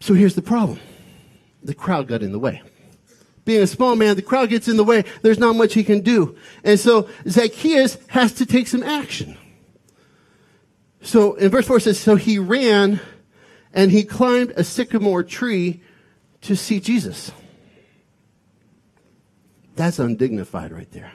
So 0.00 0.14
here's 0.14 0.34
the 0.34 0.42
problem. 0.42 0.80
The 1.62 1.74
crowd 1.74 2.08
got 2.08 2.22
in 2.22 2.32
the 2.32 2.38
way. 2.38 2.62
Being 3.44 3.62
a 3.62 3.66
small 3.66 3.96
man, 3.96 4.16
the 4.16 4.22
crowd 4.22 4.48
gets 4.48 4.68
in 4.68 4.78
the 4.78 4.84
way. 4.84 5.04
There's 5.20 5.38
not 5.38 5.56
much 5.56 5.74
he 5.74 5.84
can 5.84 6.00
do. 6.00 6.36
And 6.64 6.80
so 6.80 7.08
Zacchaeus 7.28 7.98
has 8.08 8.32
to 8.34 8.46
take 8.46 8.66
some 8.66 8.82
action. 8.82 9.36
So 11.02 11.34
in 11.34 11.50
verse 11.50 11.66
4 11.66 11.76
it 11.76 11.80
says, 11.82 12.00
So 12.00 12.16
he 12.16 12.38
ran 12.38 12.98
and 13.76 13.92
he 13.92 14.02
climbed 14.02 14.54
a 14.56 14.64
sycamore 14.64 15.22
tree 15.22 15.82
to 16.40 16.56
see 16.56 16.80
Jesus. 16.80 17.30
That's 19.76 19.98
undignified 19.98 20.72
right 20.72 20.90
there. 20.90 21.12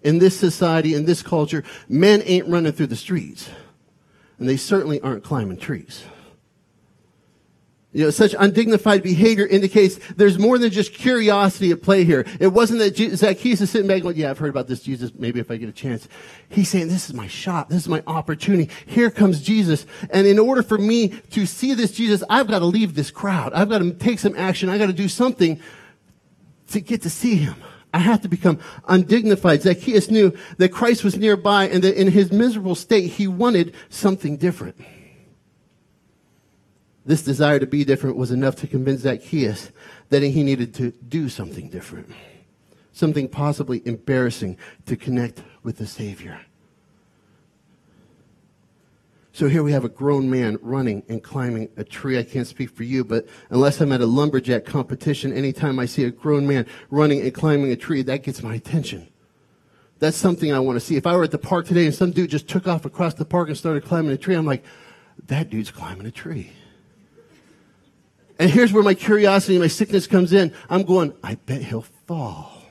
In 0.00 0.20
this 0.20 0.38
society, 0.38 0.94
in 0.94 1.04
this 1.04 1.22
culture, 1.22 1.64
men 1.88 2.22
ain't 2.24 2.46
running 2.46 2.72
through 2.72 2.86
the 2.86 2.96
streets. 2.96 3.50
And 4.38 4.48
they 4.48 4.56
certainly 4.56 5.00
aren't 5.00 5.24
climbing 5.24 5.58
trees. 5.58 6.04
You 7.94 8.02
know, 8.02 8.10
such 8.10 8.34
undignified 8.36 9.04
behavior 9.04 9.46
indicates 9.46 10.00
there's 10.16 10.36
more 10.36 10.58
than 10.58 10.72
just 10.72 10.92
curiosity 10.92 11.70
at 11.70 11.80
play 11.80 12.02
here. 12.02 12.26
It 12.40 12.48
wasn't 12.48 12.80
that 12.80 12.96
Zacchaeus 12.96 13.60
is 13.60 13.70
sitting 13.70 13.86
back 13.86 14.02
going, 14.02 14.16
yeah, 14.16 14.30
I've 14.30 14.38
heard 14.38 14.50
about 14.50 14.66
this 14.66 14.82
Jesus. 14.82 15.12
Maybe 15.14 15.38
if 15.38 15.48
I 15.48 15.56
get 15.58 15.68
a 15.68 15.72
chance. 15.72 16.08
He's 16.48 16.68
saying, 16.68 16.88
this 16.88 17.08
is 17.08 17.14
my 17.14 17.28
shot. 17.28 17.68
This 17.68 17.82
is 17.82 17.88
my 17.88 18.02
opportunity. 18.08 18.68
Here 18.84 19.12
comes 19.12 19.40
Jesus. 19.40 19.86
And 20.10 20.26
in 20.26 20.40
order 20.40 20.64
for 20.64 20.76
me 20.76 21.10
to 21.30 21.46
see 21.46 21.72
this 21.72 21.92
Jesus, 21.92 22.24
I've 22.28 22.48
got 22.48 22.58
to 22.58 22.64
leave 22.64 22.96
this 22.96 23.12
crowd. 23.12 23.52
I've 23.52 23.68
got 23.68 23.78
to 23.78 23.92
take 23.92 24.18
some 24.18 24.34
action. 24.36 24.68
I've 24.68 24.80
got 24.80 24.86
to 24.86 24.92
do 24.92 25.08
something 25.08 25.60
to 26.72 26.80
get 26.80 27.02
to 27.02 27.10
see 27.10 27.36
him. 27.36 27.54
I 27.92 27.98
have 27.98 28.22
to 28.22 28.28
become 28.28 28.58
undignified. 28.88 29.62
Zacchaeus 29.62 30.10
knew 30.10 30.36
that 30.58 30.70
Christ 30.70 31.04
was 31.04 31.16
nearby 31.16 31.68
and 31.68 31.84
that 31.84 31.94
in 31.94 32.08
his 32.08 32.32
miserable 32.32 32.74
state, 32.74 33.12
he 33.12 33.28
wanted 33.28 33.72
something 33.88 34.36
different. 34.36 34.74
This 37.06 37.22
desire 37.22 37.58
to 37.58 37.66
be 37.66 37.84
different 37.84 38.16
was 38.16 38.30
enough 38.30 38.56
to 38.56 38.66
convince 38.66 39.02
Zacchaeus 39.02 39.70
that 40.08 40.22
he 40.22 40.42
needed 40.42 40.74
to 40.74 40.90
do 40.90 41.28
something 41.28 41.68
different, 41.68 42.10
something 42.92 43.28
possibly 43.28 43.82
embarrassing 43.84 44.56
to 44.86 44.96
connect 44.96 45.42
with 45.62 45.76
the 45.76 45.86
Savior. 45.86 46.40
So 49.32 49.48
here 49.48 49.64
we 49.64 49.72
have 49.72 49.84
a 49.84 49.88
grown 49.88 50.30
man 50.30 50.58
running 50.62 51.02
and 51.08 51.20
climbing 51.20 51.68
a 51.76 51.82
tree. 51.82 52.16
I 52.18 52.22
can't 52.22 52.46
speak 52.46 52.70
for 52.70 52.84
you, 52.84 53.04
but 53.04 53.26
unless 53.50 53.80
I'm 53.80 53.90
at 53.90 54.00
a 54.00 54.06
lumberjack 54.06 54.64
competition, 54.64 55.32
anytime 55.32 55.80
I 55.80 55.86
see 55.86 56.04
a 56.04 56.10
grown 56.10 56.46
man 56.46 56.66
running 56.88 57.20
and 57.20 57.34
climbing 57.34 57.72
a 57.72 57.76
tree, 57.76 58.02
that 58.02 58.22
gets 58.22 58.44
my 58.44 58.54
attention. 58.54 59.08
That's 59.98 60.16
something 60.16 60.52
I 60.52 60.60
want 60.60 60.76
to 60.76 60.80
see. 60.80 60.96
If 60.96 61.06
I 61.06 61.16
were 61.16 61.24
at 61.24 61.32
the 61.32 61.38
park 61.38 61.66
today 61.66 61.84
and 61.84 61.94
some 61.94 62.12
dude 62.12 62.30
just 62.30 62.48
took 62.48 62.68
off 62.68 62.84
across 62.84 63.14
the 63.14 63.24
park 63.24 63.48
and 63.48 63.58
started 63.58 63.84
climbing 63.84 64.12
a 64.12 64.16
tree, 64.16 64.36
I'm 64.36 64.46
like, 64.46 64.64
that 65.26 65.50
dude's 65.50 65.72
climbing 65.72 66.06
a 66.06 66.12
tree. 66.12 66.52
And 68.38 68.50
here's 68.50 68.72
where 68.72 68.82
my 68.82 68.94
curiosity 68.94 69.54
and 69.54 69.62
my 69.62 69.68
sickness 69.68 70.06
comes 70.06 70.32
in. 70.32 70.52
I'm 70.68 70.82
going, 70.82 71.14
I 71.22 71.36
bet 71.36 71.62
he'll 71.62 71.82
fall. 72.06 72.62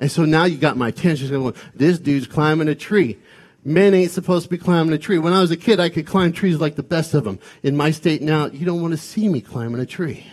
And 0.00 0.10
so 0.10 0.24
now 0.24 0.44
you 0.44 0.56
got 0.56 0.78
my 0.78 0.88
attention. 0.88 1.28
Going, 1.28 1.54
this 1.74 1.98
dude's 1.98 2.26
climbing 2.26 2.68
a 2.68 2.74
tree. 2.74 3.18
Men 3.62 3.92
ain't 3.92 4.10
supposed 4.10 4.44
to 4.44 4.50
be 4.50 4.56
climbing 4.56 4.94
a 4.94 4.98
tree. 4.98 5.18
When 5.18 5.34
I 5.34 5.40
was 5.40 5.50
a 5.50 5.56
kid, 5.56 5.80
I 5.80 5.90
could 5.90 6.06
climb 6.06 6.32
trees 6.32 6.56
like 6.56 6.76
the 6.76 6.82
best 6.82 7.12
of 7.12 7.24
them. 7.24 7.38
In 7.62 7.76
my 7.76 7.90
state 7.90 8.22
now, 8.22 8.46
you 8.46 8.64
don't 8.64 8.80
want 8.80 8.92
to 8.92 8.98
see 8.98 9.28
me 9.28 9.42
climbing 9.42 9.80
a 9.80 9.86
tree. 9.86 10.24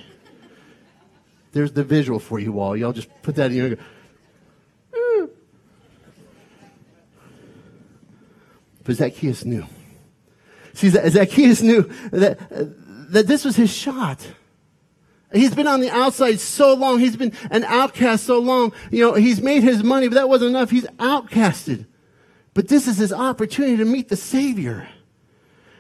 There's 1.52 1.74
the 1.74 1.84
visual 1.84 2.20
for 2.20 2.40
you 2.40 2.62
all. 2.62 2.78
Y'all 2.78 2.94
just 2.94 3.10
put 3.24 3.36
that 3.36 3.52
in 3.52 3.58
your. 3.58 3.78
But 8.86 8.96
Zacchaeus 8.96 9.44
knew. 9.44 9.66
See, 10.74 10.90
Zacchaeus 10.90 11.62
knew 11.62 11.92
that, 12.12 12.40
that 13.10 13.28
this 13.28 13.46
was 13.46 13.56
his 13.56 13.74
shot. 13.74 14.26
He's 15.34 15.54
been 15.54 15.68
on 15.68 15.82
the 15.82 15.90
outside 15.90 16.40
so 16.40 16.74
long. 16.74 17.00
He's 17.00 17.18
been 17.18 17.34
an 17.52 17.64
outcast 17.66 18.26
so 18.26 18.40
long. 18.40 18.72
You 18.92 19.04
know, 19.04 19.14
he's 19.16 19.42
made 19.42 19.64
his 19.64 19.84
money, 19.84 20.08
but 20.08 20.16
that 20.16 20.30
wasn't 20.30 20.52
enough. 20.52 20.72
He's 20.72 20.86
outcasted. 20.98 21.86
But 22.54 22.70
this 22.70 22.88
is 22.88 22.98
his 22.98 23.12
opportunity 23.12 23.78
to 23.78 23.86
meet 23.86 24.08
the 24.08 24.16
Savior. 24.16 24.88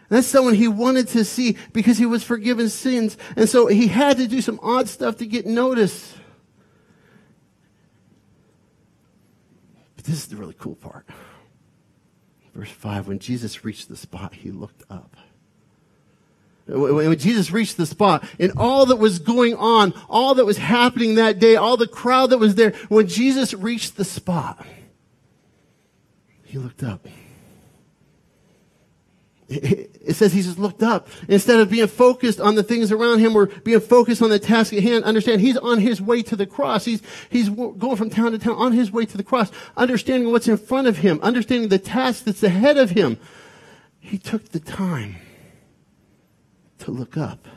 That's 0.09 0.27
someone 0.27 0.53
he 0.53 0.67
wanted 0.67 1.07
to 1.09 1.25
see 1.25 1.57
because 1.73 1.97
he 1.97 2.05
was 2.05 2.23
forgiven 2.23 2.69
sins. 2.69 3.17
And 3.35 3.47
so 3.47 3.67
he 3.67 3.87
had 3.87 4.17
to 4.17 4.27
do 4.27 4.41
some 4.41 4.59
odd 4.61 4.87
stuff 4.87 5.17
to 5.17 5.25
get 5.25 5.45
noticed. 5.45 6.15
But 9.95 10.05
this 10.05 10.15
is 10.15 10.27
the 10.27 10.35
really 10.35 10.55
cool 10.57 10.75
part. 10.75 11.07
Verse 12.53 12.71
5 12.71 13.07
When 13.07 13.19
Jesus 13.19 13.63
reached 13.63 13.89
the 13.89 13.97
spot, 13.97 14.35
he 14.35 14.51
looked 14.51 14.83
up. 14.89 15.15
When 16.67 17.17
Jesus 17.17 17.51
reached 17.51 17.77
the 17.77 17.85
spot 17.85 18.27
and 18.39 18.51
all 18.57 18.85
that 18.87 18.97
was 18.97 19.19
going 19.19 19.55
on, 19.55 19.93
all 20.09 20.35
that 20.35 20.45
was 20.45 20.57
happening 20.57 21.15
that 21.15 21.39
day, 21.39 21.55
all 21.55 21.77
the 21.77 21.87
crowd 21.87 22.31
that 22.31 22.39
was 22.39 22.55
there, 22.55 22.71
when 22.89 23.07
Jesus 23.07 23.53
reached 23.53 23.95
the 23.95 24.03
spot, 24.03 24.65
he 26.43 26.57
looked 26.57 26.83
up. 26.83 27.07
It 29.49 30.15
says 30.15 30.33
he 30.33 30.41
just 30.41 30.59
looked 30.59 30.83
up. 30.83 31.07
Instead 31.29 31.61
of 31.61 31.69
being 31.69 31.87
focused 31.87 32.41
on 32.41 32.55
the 32.55 32.63
things 32.63 32.91
around 32.91 33.19
him 33.19 33.33
or 33.33 33.45
being 33.45 33.79
focused 33.79 34.21
on 34.21 34.29
the 34.29 34.39
task 34.39 34.73
at 34.73 34.83
hand, 34.83 35.05
understand 35.05 35.39
he's 35.39 35.55
on 35.55 35.79
his 35.79 36.01
way 36.01 36.21
to 36.23 36.35
the 36.35 36.45
cross. 36.45 36.83
He's, 36.83 37.01
he's 37.29 37.47
going 37.47 37.95
from 37.95 38.09
town 38.09 38.33
to 38.33 38.39
town 38.39 38.55
on 38.55 38.73
his 38.73 38.91
way 38.91 39.05
to 39.05 39.15
the 39.15 39.23
cross, 39.23 39.49
understanding 39.77 40.31
what's 40.31 40.49
in 40.49 40.57
front 40.57 40.87
of 40.87 40.97
him, 40.97 41.19
understanding 41.21 41.69
the 41.69 41.79
task 41.79 42.25
that's 42.25 42.43
ahead 42.43 42.75
of 42.75 42.89
him. 42.89 43.17
He 44.01 44.17
took 44.17 44.49
the 44.49 44.59
time 44.59 45.15
to 46.79 46.91
look 46.91 47.17
up. 47.17 47.47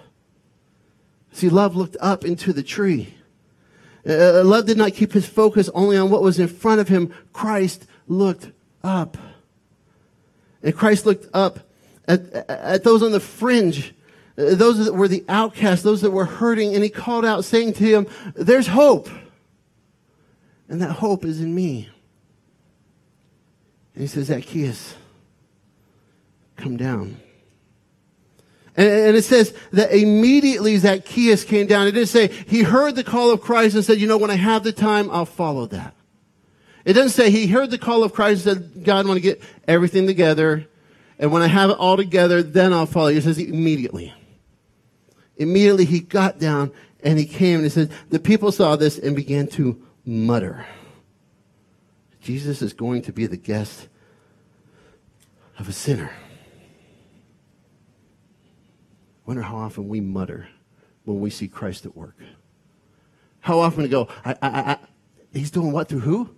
See, 1.32 1.48
love 1.48 1.76
looked 1.76 1.96
up 2.00 2.24
into 2.24 2.52
the 2.52 2.62
tree. 2.62 3.14
Uh, 4.06 4.42
love 4.44 4.66
did 4.66 4.78
not 4.78 4.94
keep 4.94 5.12
his 5.12 5.26
focus 5.26 5.68
only 5.74 5.96
on 5.96 6.10
what 6.10 6.22
was 6.22 6.38
in 6.38 6.48
front 6.48 6.80
of 6.80 6.88
him. 6.88 7.12
Christ 7.32 7.86
looked 8.08 8.50
up. 8.82 9.16
And 10.62 10.74
Christ 10.74 11.06
looked 11.06 11.26
up 11.34 11.60
at, 12.08 12.20
at 12.48 12.84
those 12.84 13.02
on 13.02 13.12
the 13.12 13.20
fringe, 13.20 13.94
uh, 14.36 14.54
those 14.54 14.84
that 14.84 14.94
were 14.94 15.08
the 15.08 15.24
outcasts, 15.28 15.82
those 15.82 16.00
that 16.02 16.10
were 16.10 16.24
hurting, 16.24 16.74
and 16.74 16.82
he 16.82 16.90
called 16.90 17.24
out 17.24 17.44
saying 17.44 17.74
to 17.74 17.90
them, 17.90 18.06
there's 18.34 18.66
hope. 18.66 19.08
And 20.68 20.80
that 20.82 20.92
hope 20.92 21.24
is 21.24 21.40
in 21.40 21.54
me. 21.54 21.88
And 23.94 24.02
he 24.02 24.06
says, 24.06 24.26
Zacchaeus, 24.26 24.94
come 26.56 26.76
down. 26.76 27.16
And, 28.76 29.16
it 29.16 29.24
says 29.24 29.54
that 29.72 29.92
immediately 29.92 30.76
Zacchaeus 30.76 31.44
came 31.44 31.66
down. 31.66 31.86
It 31.86 31.92
didn't 31.92 32.08
say 32.08 32.28
he 32.28 32.62
heard 32.62 32.94
the 32.94 33.04
call 33.04 33.30
of 33.30 33.40
Christ 33.40 33.74
and 33.74 33.84
said, 33.84 33.98
you 33.98 34.06
know, 34.06 34.18
when 34.18 34.30
I 34.30 34.36
have 34.36 34.62
the 34.62 34.72
time, 34.72 35.10
I'll 35.10 35.26
follow 35.26 35.66
that. 35.66 35.94
It 36.84 36.94
doesn't 36.94 37.10
say 37.10 37.30
he 37.30 37.46
heard 37.48 37.70
the 37.70 37.78
call 37.78 38.04
of 38.04 38.12
Christ 38.12 38.46
and 38.46 38.62
said, 38.62 38.84
God, 38.84 39.04
I 39.04 39.08
want 39.08 39.18
to 39.18 39.22
get 39.22 39.42
everything 39.68 40.06
together. 40.06 40.66
And 41.18 41.30
when 41.32 41.42
I 41.42 41.48
have 41.48 41.70
it 41.70 41.76
all 41.78 41.96
together, 41.96 42.42
then 42.42 42.72
I'll 42.72 42.86
follow 42.86 43.08
you. 43.08 43.18
It 43.18 43.24
says 43.24 43.38
immediately. 43.38 44.14
Immediately 45.36 45.84
he 45.84 46.00
got 46.00 46.38
down 46.38 46.72
and 47.02 47.18
he 47.18 47.26
came 47.26 47.56
and 47.56 47.64
he 47.64 47.70
said, 47.70 47.90
the 48.08 48.18
people 48.18 48.52
saw 48.52 48.76
this 48.76 48.98
and 48.98 49.14
began 49.14 49.46
to 49.48 49.82
mutter. 50.06 50.66
Jesus 52.22 52.62
is 52.62 52.72
going 52.72 53.02
to 53.02 53.12
be 53.12 53.26
the 53.26 53.36
guest 53.36 53.88
of 55.58 55.68
a 55.68 55.72
sinner. 55.72 56.10
Wonder 59.30 59.44
how 59.44 59.58
often 59.58 59.86
we 59.86 60.00
mutter 60.00 60.48
when 61.04 61.20
we 61.20 61.30
see 61.30 61.46
Christ 61.46 61.86
at 61.86 61.96
work. 61.96 62.16
How 63.38 63.60
often 63.60 63.84
we 63.84 63.88
go, 63.88 64.08
I, 64.24 64.32
I, 64.32 64.48
I, 64.72 64.78
he's 65.32 65.52
doing 65.52 65.70
what 65.70 65.88
through 65.88 66.00
who? 66.00 66.30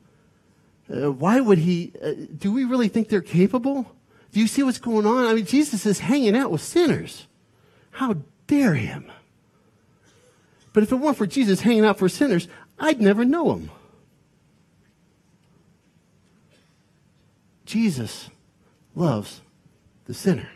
Uh, 0.94 1.10
why 1.10 1.40
would 1.40 1.56
he? 1.56 1.94
Uh, 2.04 2.12
do 2.36 2.52
we 2.52 2.64
really 2.64 2.88
think 2.88 3.08
they're 3.08 3.22
capable? 3.22 3.90
Do 4.32 4.40
you 4.40 4.46
see 4.46 4.62
what's 4.62 4.76
going 4.76 5.06
on? 5.06 5.24
I 5.24 5.32
mean, 5.32 5.46
Jesus 5.46 5.86
is 5.86 6.00
hanging 6.00 6.36
out 6.36 6.50
with 6.50 6.60
sinners. 6.60 7.28
How 7.92 8.16
dare 8.46 8.74
him? 8.74 9.10
But 10.74 10.82
if 10.82 10.92
it 10.92 10.96
weren't 10.96 11.16
for 11.16 11.26
Jesus 11.26 11.62
hanging 11.62 11.86
out 11.86 11.98
for 11.98 12.10
sinners, 12.10 12.46
I'd 12.78 13.00
never 13.00 13.24
know 13.24 13.54
him. 13.54 13.70
Jesus 17.64 18.28
loves 18.94 19.40
the 20.04 20.12
sinner. 20.12 20.50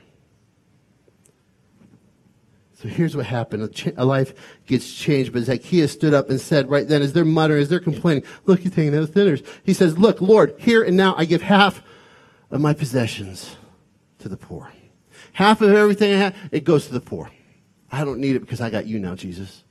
So 2.87 2.93
here's 2.93 3.17
what 3.17 3.27
happened. 3.27 3.95
A, 3.97 4.05
life 4.05 4.33
gets 4.67 4.93
changed, 4.93 5.33
but 5.33 5.43
Zacchaeus 5.43 5.91
stood 5.93 6.15
up 6.15 6.31
and 6.31 6.41
said 6.41 6.71
right 6.71 6.87
then, 6.87 7.03
as 7.03 7.13
they're 7.13 7.25
muttering, 7.25 7.63
as 7.63 7.69
they're 7.69 7.81
complaining, 7.81 8.23
look, 8.45 8.63
you're 8.63 8.73
taking 8.73 8.93
those 8.93 9.13
sinners. 9.13 9.43
He 9.65 9.75
says, 9.75 9.99
look, 9.99 10.21
Lord, 10.21 10.55
here 10.59 10.85
and 10.85 10.97
now 10.97 11.17
I 11.17 11.25
give 11.25 11.43
half 11.43 11.83
of 12.51 12.61
my 12.61 12.75
possessions 12.75 13.57
to 14.21 14.29
the 14.29 14.37
poor. 14.37 14.73
Half 15.33 15.63
of 15.63 15.71
everything 15.71 16.15
I 16.15 16.19
have, 16.19 16.37
it 16.53 16.63
goes 16.63 16.87
to 16.87 16.93
the 16.93 17.01
poor. 17.01 17.29
I 17.91 18.05
don't 18.05 18.21
need 18.21 18.37
it 18.37 18.41
because 18.41 18.61
I 18.61 18.71
got 18.71 18.87
you 18.87 19.01
now, 19.01 19.17
Jesus. 19.17 19.65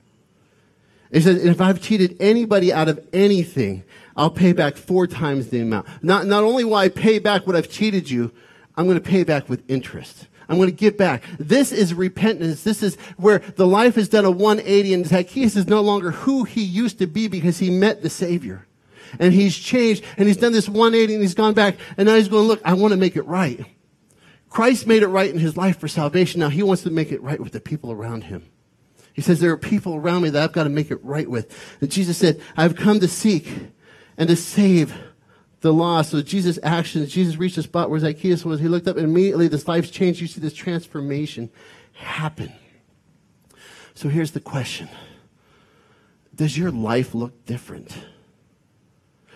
He 1.10 1.20
says, 1.20 1.42
if 1.42 1.60
I've 1.60 1.80
cheated 1.80 2.18
anybody 2.20 2.70
out 2.70 2.88
of 2.88 3.02
anything, 3.14 3.82
I'll 4.14 4.30
pay 4.30 4.52
back 4.52 4.76
four 4.76 5.06
times 5.06 5.48
the 5.48 5.60
amount. 5.60 5.86
Not, 6.02 6.26
not 6.26 6.44
only 6.44 6.64
will 6.64 6.74
I 6.74 6.90
pay 6.90 7.18
back 7.18 7.46
what 7.46 7.56
I've 7.56 7.70
cheated 7.70 8.10
you, 8.10 8.32
I'm 8.76 8.84
going 8.84 9.00
to 9.00 9.08
pay 9.08 9.24
back 9.24 9.48
with 9.48 9.62
interest. 9.70 10.26
I'm 10.48 10.56
going 10.56 10.68
to 10.68 10.74
give 10.74 10.96
back. 10.96 11.24
This 11.38 11.72
is 11.72 11.92
repentance. 11.92 12.62
This 12.62 12.82
is 12.82 12.96
where 13.16 13.40
the 13.40 13.66
life 13.66 13.96
has 13.96 14.08
done 14.08 14.24
a 14.24 14.30
180 14.30 14.94
and 14.94 15.06
Zacchaeus 15.06 15.56
is 15.56 15.66
no 15.66 15.80
longer 15.80 16.12
who 16.12 16.44
he 16.44 16.62
used 16.62 16.98
to 16.98 17.06
be 17.06 17.28
because 17.28 17.58
he 17.58 17.70
met 17.70 18.02
the 18.02 18.10
Savior. 18.10 18.66
And 19.18 19.32
he's 19.32 19.56
changed 19.56 20.04
and 20.16 20.28
he's 20.28 20.36
done 20.36 20.52
this 20.52 20.68
180 20.68 21.14
and 21.14 21.22
he's 21.22 21.34
gone 21.34 21.54
back 21.54 21.76
and 21.96 22.06
now 22.06 22.16
he's 22.16 22.28
going, 22.28 22.46
look, 22.46 22.60
I 22.64 22.74
want 22.74 22.92
to 22.92 22.98
make 22.98 23.16
it 23.16 23.26
right. 23.26 23.64
Christ 24.48 24.86
made 24.86 25.02
it 25.02 25.08
right 25.08 25.30
in 25.30 25.38
his 25.38 25.56
life 25.56 25.78
for 25.78 25.88
salvation. 25.88 26.40
Now 26.40 26.48
he 26.48 26.62
wants 26.62 26.82
to 26.84 26.90
make 26.90 27.12
it 27.12 27.22
right 27.22 27.40
with 27.40 27.52
the 27.52 27.60
people 27.60 27.92
around 27.92 28.24
him. 28.24 28.48
He 29.12 29.22
says, 29.22 29.40
there 29.40 29.50
are 29.50 29.56
people 29.56 29.96
around 29.96 30.22
me 30.22 30.30
that 30.30 30.42
I've 30.42 30.52
got 30.52 30.64
to 30.64 30.70
make 30.70 30.90
it 30.90 31.02
right 31.02 31.28
with. 31.28 31.56
And 31.80 31.90
Jesus 31.90 32.18
said, 32.18 32.40
I've 32.56 32.76
come 32.76 33.00
to 33.00 33.08
seek 33.08 33.48
and 34.18 34.28
to 34.28 34.36
save 34.36 34.94
the 35.60 35.72
law. 35.72 36.02
So 36.02 36.22
Jesus' 36.22 36.58
actions, 36.62 37.12
Jesus 37.12 37.36
reached 37.36 37.58
a 37.58 37.62
spot 37.62 37.90
where 37.90 38.00
Zacchaeus 38.00 38.44
was. 38.44 38.60
He 38.60 38.68
looked 38.68 38.86
up 38.86 38.96
and 38.96 39.04
immediately 39.04 39.48
this 39.48 39.66
life's 39.66 39.90
changed. 39.90 40.20
You 40.20 40.26
see 40.26 40.40
this 40.40 40.54
transformation 40.54 41.50
happen. 41.92 42.52
So 43.94 44.08
here's 44.08 44.32
the 44.32 44.40
question. 44.40 44.88
Does 46.34 46.56
your 46.58 46.70
life 46.70 47.14
look 47.14 47.46
different? 47.46 47.96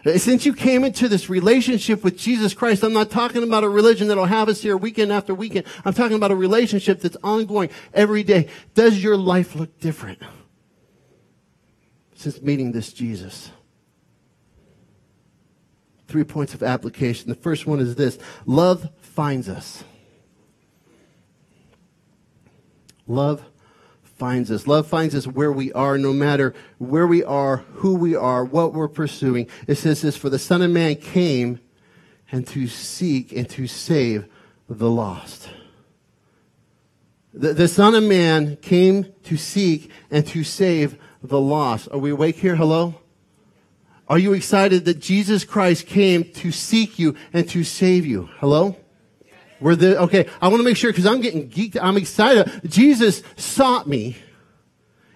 Uh, 0.04 0.16
since 0.18 0.46
you 0.46 0.52
came 0.52 0.84
into 0.84 1.08
this 1.08 1.28
relationship 1.28 2.04
with 2.04 2.16
Jesus 2.16 2.54
Christ, 2.54 2.82
I'm 2.82 2.92
not 2.92 3.10
talking 3.10 3.42
about 3.42 3.64
a 3.64 3.68
religion 3.68 4.08
that'll 4.08 4.26
have 4.26 4.48
us 4.48 4.62
here 4.62 4.76
weekend 4.76 5.12
after 5.12 5.34
weekend. 5.34 5.66
I'm 5.84 5.94
talking 5.94 6.16
about 6.16 6.30
a 6.30 6.36
relationship 6.36 7.00
that's 7.00 7.16
ongoing 7.22 7.70
every 7.92 8.22
day. 8.22 8.48
Does 8.74 9.02
your 9.02 9.16
life 9.16 9.54
look 9.54 9.78
different 9.80 10.18
since 12.14 12.40
meeting 12.40 12.72
this 12.72 12.92
Jesus? 12.92 13.50
Three 16.10 16.24
points 16.24 16.52
of 16.52 16.62
application. 16.62 17.28
The 17.28 17.36
first 17.36 17.66
one 17.66 17.80
is 17.80 17.94
this 17.94 18.18
love 18.44 18.90
finds 19.00 19.48
us. 19.48 19.84
Love 23.06 23.42
finds 24.02 24.50
us. 24.50 24.66
Love 24.66 24.86
finds 24.86 25.14
us 25.14 25.26
where 25.26 25.50
we 25.50 25.72
are, 25.72 25.96
no 25.96 26.12
matter 26.12 26.54
where 26.78 27.06
we 27.06 27.24
are, 27.24 27.58
who 27.74 27.94
we 27.94 28.14
are, 28.14 28.44
what 28.44 28.74
we're 28.74 28.88
pursuing. 28.88 29.48
It 29.66 29.76
says 29.76 30.02
this 30.02 30.16
For 30.16 30.28
the 30.28 30.38
Son 30.38 30.62
of 30.62 30.70
Man 30.70 30.96
came 30.96 31.60
and 32.30 32.46
to 32.48 32.68
seek 32.68 33.32
and 33.32 33.48
to 33.50 33.66
save 33.66 34.26
the 34.68 34.90
lost. 34.90 35.48
The, 37.32 37.54
the 37.54 37.68
Son 37.68 37.94
of 37.94 38.04
Man 38.04 38.56
came 38.56 39.12
to 39.24 39.36
seek 39.36 39.90
and 40.10 40.26
to 40.28 40.44
save 40.44 40.98
the 41.22 41.40
lost. 41.40 41.88
Are 41.90 41.98
we 41.98 42.10
awake 42.10 42.36
here? 42.36 42.56
Hello? 42.56 42.99
Are 44.10 44.18
you 44.18 44.32
excited 44.32 44.86
that 44.86 44.98
Jesus 44.98 45.44
Christ 45.44 45.86
came 45.86 46.24
to 46.32 46.50
seek 46.50 46.98
you 46.98 47.14
and 47.32 47.48
to 47.50 47.62
save 47.62 48.04
you? 48.04 48.28
Hello? 48.38 48.74
We're 49.60 49.76
the, 49.76 50.00
okay, 50.00 50.26
I 50.42 50.48
want 50.48 50.58
to 50.58 50.64
make 50.64 50.76
sure 50.76 50.90
because 50.90 51.06
I'm 51.06 51.20
getting 51.20 51.48
geeked. 51.48 51.78
I'm 51.80 51.96
excited. 51.96 52.68
Jesus 52.68 53.22
sought 53.36 53.86
me 53.86 54.16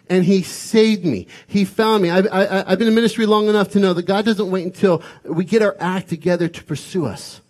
and 0.08 0.24
he 0.24 0.44
saved 0.44 1.04
me. 1.04 1.26
He 1.48 1.64
found 1.64 2.04
me. 2.04 2.10
I've, 2.10 2.28
I, 2.30 2.70
have 2.70 2.78
been 2.78 2.86
in 2.86 2.94
ministry 2.94 3.26
long 3.26 3.48
enough 3.48 3.70
to 3.70 3.80
know 3.80 3.94
that 3.94 4.04
God 4.04 4.24
doesn't 4.24 4.48
wait 4.48 4.64
until 4.64 5.02
we 5.24 5.44
get 5.44 5.60
our 5.60 5.74
act 5.80 6.08
together 6.08 6.46
to 6.46 6.62
pursue 6.62 7.04
us. 7.04 7.40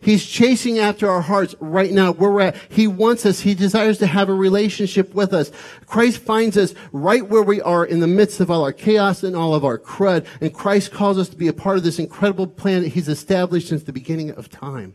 He's 0.00 0.26
chasing 0.26 0.78
after 0.78 1.08
our 1.08 1.22
hearts 1.22 1.54
right 1.60 1.90
now 1.90 2.12
where 2.12 2.30
we're 2.30 2.40
at. 2.42 2.56
He 2.68 2.86
wants 2.86 3.26
us. 3.26 3.40
He 3.40 3.54
desires 3.54 3.98
to 3.98 4.06
have 4.06 4.28
a 4.28 4.34
relationship 4.34 5.14
with 5.14 5.32
us. 5.32 5.50
Christ 5.86 6.18
finds 6.18 6.56
us 6.56 6.74
right 6.92 7.26
where 7.26 7.42
we 7.42 7.60
are 7.60 7.84
in 7.84 8.00
the 8.00 8.06
midst 8.06 8.40
of 8.40 8.50
all 8.50 8.62
our 8.62 8.72
chaos 8.72 9.22
and 9.22 9.34
all 9.34 9.54
of 9.54 9.64
our 9.64 9.78
crud. 9.78 10.26
And 10.40 10.52
Christ 10.52 10.92
calls 10.92 11.18
us 11.18 11.28
to 11.30 11.36
be 11.36 11.48
a 11.48 11.52
part 11.52 11.76
of 11.76 11.82
this 11.82 11.98
incredible 11.98 12.46
plan 12.46 12.82
that 12.82 12.92
he's 12.92 13.08
established 13.08 13.68
since 13.68 13.82
the 13.82 13.92
beginning 13.92 14.30
of 14.30 14.50
time. 14.50 14.94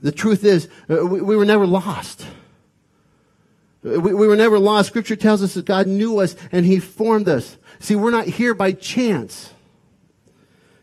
The 0.00 0.12
truth 0.12 0.44
is, 0.44 0.68
uh, 0.88 1.06
we, 1.06 1.20
we 1.20 1.36
were 1.36 1.44
never 1.44 1.66
lost. 1.66 2.26
We, 3.82 3.98
we 3.98 4.26
were 4.26 4.36
never 4.36 4.58
lost. 4.58 4.88
Scripture 4.88 5.16
tells 5.16 5.42
us 5.42 5.54
that 5.54 5.64
God 5.64 5.86
knew 5.86 6.20
us 6.20 6.36
and 6.52 6.64
he 6.66 6.78
formed 6.78 7.28
us. 7.28 7.56
See, 7.78 7.96
we're 7.96 8.10
not 8.10 8.26
here 8.26 8.54
by 8.54 8.72
chance. 8.72 9.52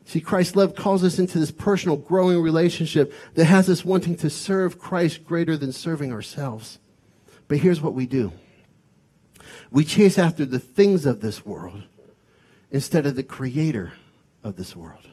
See, 0.08 0.22
Christ's 0.22 0.56
love 0.56 0.74
calls 0.74 1.04
us 1.04 1.20
into 1.20 1.38
this 1.38 1.52
personal, 1.52 1.98
growing 1.98 2.42
relationship 2.42 3.14
that 3.34 3.44
has 3.44 3.70
us 3.70 3.84
wanting 3.84 4.16
to 4.18 4.30
serve 4.30 4.80
Christ 4.80 5.26
greater 5.26 5.58
than 5.58 5.74
serving 5.74 6.14
ourselves. 6.14 6.80
But 7.50 7.58
here's 7.58 7.82
what 7.82 7.94
we 7.94 8.08
do 8.08 8.32
we 9.70 9.84
chase 9.84 10.18
after 10.18 10.46
the 10.46 10.60
things 10.60 11.06
of 11.06 11.20
this 11.20 11.46
world 11.46 11.84
instead 12.72 13.06
of 13.06 13.18
the 13.18 13.24
creator 13.24 13.92
of 14.46 14.56
this 14.56 14.78
world. 14.78 15.10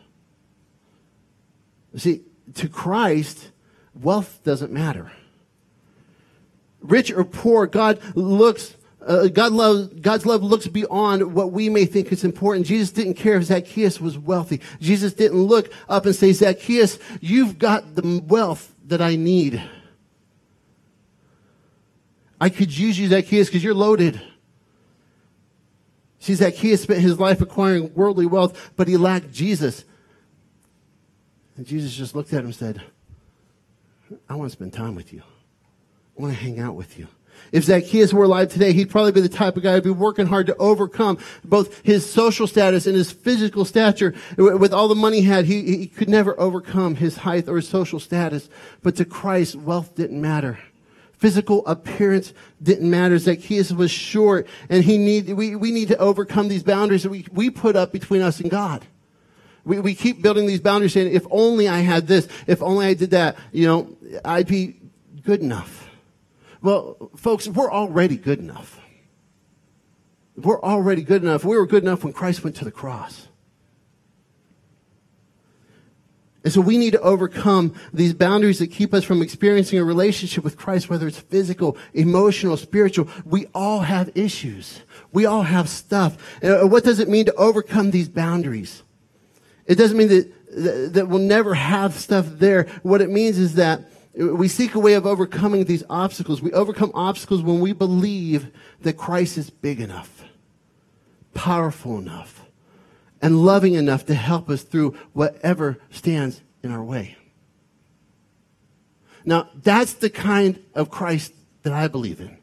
See, 1.96 2.22
to 2.54 2.68
Christ, 2.68 3.50
wealth 4.00 4.44
doesn't 4.44 4.70
matter. 4.70 5.10
Rich 6.80 7.10
or 7.10 7.24
poor, 7.24 7.66
God 7.66 8.00
looks 8.14 8.76
uh, 9.06 9.28
God 9.28 9.52
loves, 9.52 9.88
God's 10.00 10.26
love 10.26 10.42
looks 10.42 10.66
beyond 10.66 11.34
what 11.34 11.52
we 11.52 11.68
may 11.68 11.84
think 11.84 12.12
is 12.12 12.24
important. 12.24 12.66
Jesus 12.66 12.90
didn't 12.90 13.14
care 13.14 13.36
if 13.36 13.44
Zacchaeus 13.44 14.00
was 14.00 14.18
wealthy. 14.18 14.60
Jesus 14.80 15.12
didn't 15.12 15.42
look 15.42 15.72
up 15.88 16.06
and 16.06 16.14
say, 16.14 16.32
Zacchaeus, 16.32 16.98
you've 17.20 17.58
got 17.58 17.94
the 17.94 18.22
wealth 18.26 18.74
that 18.86 19.00
I 19.00 19.16
need. 19.16 19.62
I 22.40 22.48
could 22.48 22.76
use 22.76 22.98
you, 22.98 23.08
Zacchaeus, 23.08 23.48
because 23.48 23.64
you're 23.64 23.74
loaded. 23.74 24.20
See, 26.18 26.34
Zacchaeus 26.34 26.82
spent 26.82 27.00
his 27.00 27.20
life 27.20 27.40
acquiring 27.40 27.92
worldly 27.94 28.26
wealth, 28.26 28.72
but 28.76 28.88
he 28.88 28.96
lacked 28.96 29.32
Jesus. 29.32 29.84
And 31.56 31.66
Jesus 31.66 31.94
just 31.94 32.14
looked 32.14 32.32
at 32.32 32.40
him 32.40 32.46
and 32.46 32.54
said, 32.54 32.82
I 34.28 34.34
want 34.34 34.50
to 34.50 34.56
spend 34.56 34.72
time 34.72 34.94
with 34.94 35.12
you. 35.12 35.22
I 36.18 36.22
want 36.22 36.34
to 36.34 36.40
hang 36.40 36.60
out 36.60 36.74
with 36.74 36.98
you. 36.98 37.08
If 37.52 37.64
Zacchaeus 37.64 38.12
were 38.12 38.24
alive 38.24 38.48
today, 38.52 38.72
he'd 38.72 38.90
probably 38.90 39.12
be 39.12 39.20
the 39.20 39.28
type 39.28 39.56
of 39.56 39.62
guy 39.62 39.74
who'd 39.74 39.84
be 39.84 39.90
working 39.90 40.26
hard 40.26 40.46
to 40.46 40.56
overcome 40.56 41.18
both 41.44 41.80
his 41.84 42.08
social 42.08 42.46
status 42.46 42.86
and 42.86 42.96
his 42.96 43.12
physical 43.12 43.64
stature. 43.64 44.14
With 44.36 44.72
all 44.72 44.88
the 44.88 44.94
money 44.94 45.20
he 45.20 45.26
had, 45.26 45.44
he, 45.44 45.62
he 45.62 45.86
could 45.86 46.08
never 46.08 46.38
overcome 46.40 46.96
his 46.96 47.18
height 47.18 47.48
or 47.48 47.56
his 47.56 47.68
social 47.68 48.00
status. 48.00 48.48
But 48.82 48.96
to 48.96 49.04
Christ, 49.04 49.54
wealth 49.54 49.94
didn't 49.94 50.20
matter. 50.20 50.58
Physical 51.12 51.64
appearance 51.66 52.34
didn't 52.62 52.90
matter. 52.90 53.16
Zacchaeus 53.18 53.72
was 53.72 53.90
short, 53.90 54.46
and 54.68 54.84
he 54.84 54.98
need, 54.98 55.32
we, 55.32 55.54
we 55.54 55.70
need 55.70 55.88
to 55.88 55.98
overcome 55.98 56.48
these 56.48 56.62
boundaries 56.62 57.04
that 57.04 57.10
we, 57.10 57.24
we 57.32 57.50
put 57.50 57.76
up 57.76 57.92
between 57.92 58.20
us 58.20 58.40
and 58.40 58.50
God. 58.50 58.84
We, 59.64 59.80
we 59.80 59.94
keep 59.94 60.20
building 60.20 60.46
these 60.46 60.60
boundaries 60.60 60.92
saying, 60.92 61.14
if 61.14 61.24
only 61.30 61.68
I 61.68 61.78
had 61.78 62.06
this, 62.06 62.28
if 62.46 62.62
only 62.62 62.86
I 62.86 62.94
did 62.94 63.12
that, 63.12 63.38
you 63.52 63.66
know, 63.66 63.96
I'd 64.24 64.48
be 64.48 64.76
good 65.22 65.40
enough. 65.40 65.83
Well, 66.64 67.10
folks, 67.14 67.46
we're 67.46 67.70
already 67.70 68.16
good 68.16 68.38
enough. 68.38 68.80
We're 70.34 70.62
already 70.62 71.02
good 71.02 71.22
enough. 71.22 71.44
We 71.44 71.58
were 71.58 71.66
good 71.66 71.82
enough 71.82 72.04
when 72.04 72.14
Christ 72.14 72.42
went 72.42 72.56
to 72.56 72.64
the 72.64 72.70
cross. 72.70 73.28
And 76.42 76.50
so 76.50 76.62
we 76.62 76.78
need 76.78 76.92
to 76.92 77.00
overcome 77.02 77.74
these 77.92 78.14
boundaries 78.14 78.60
that 78.60 78.68
keep 78.68 78.94
us 78.94 79.04
from 79.04 79.20
experiencing 79.20 79.78
a 79.78 79.84
relationship 79.84 80.42
with 80.42 80.56
Christ, 80.56 80.88
whether 80.88 81.06
it's 81.06 81.20
physical, 81.20 81.76
emotional, 81.92 82.56
spiritual. 82.56 83.10
We 83.26 83.46
all 83.54 83.80
have 83.80 84.10
issues. 84.14 84.80
We 85.12 85.26
all 85.26 85.42
have 85.42 85.68
stuff. 85.68 86.16
And 86.40 86.54
uh, 86.54 86.66
what 86.66 86.82
does 86.82 86.98
it 86.98 87.10
mean 87.10 87.26
to 87.26 87.34
overcome 87.34 87.90
these 87.90 88.08
boundaries? 88.08 88.82
It 89.66 89.74
doesn't 89.74 89.98
mean 89.98 90.08
that, 90.08 90.92
that 90.94 91.08
we'll 91.08 91.18
never 91.18 91.52
have 91.52 91.92
stuff 91.92 92.26
there. 92.26 92.68
What 92.82 93.02
it 93.02 93.10
means 93.10 93.38
is 93.38 93.56
that 93.56 93.82
we 94.16 94.48
seek 94.48 94.74
a 94.74 94.78
way 94.78 94.94
of 94.94 95.06
overcoming 95.06 95.64
these 95.64 95.82
obstacles. 95.90 96.40
We 96.40 96.52
overcome 96.52 96.92
obstacles 96.94 97.42
when 97.42 97.60
we 97.60 97.72
believe 97.72 98.52
that 98.82 98.96
Christ 98.96 99.36
is 99.38 99.50
big 99.50 99.80
enough, 99.80 100.24
powerful 101.34 101.98
enough, 101.98 102.46
and 103.20 103.44
loving 103.44 103.74
enough 103.74 104.06
to 104.06 104.14
help 104.14 104.48
us 104.48 104.62
through 104.62 104.96
whatever 105.12 105.78
stands 105.90 106.42
in 106.62 106.70
our 106.70 106.82
way. 106.82 107.16
Now, 109.24 109.48
that's 109.54 109.94
the 109.94 110.10
kind 110.10 110.62
of 110.74 110.90
Christ 110.90 111.32
that 111.62 111.72
I 111.72 111.88
believe 111.88 112.20
in. 112.20 112.38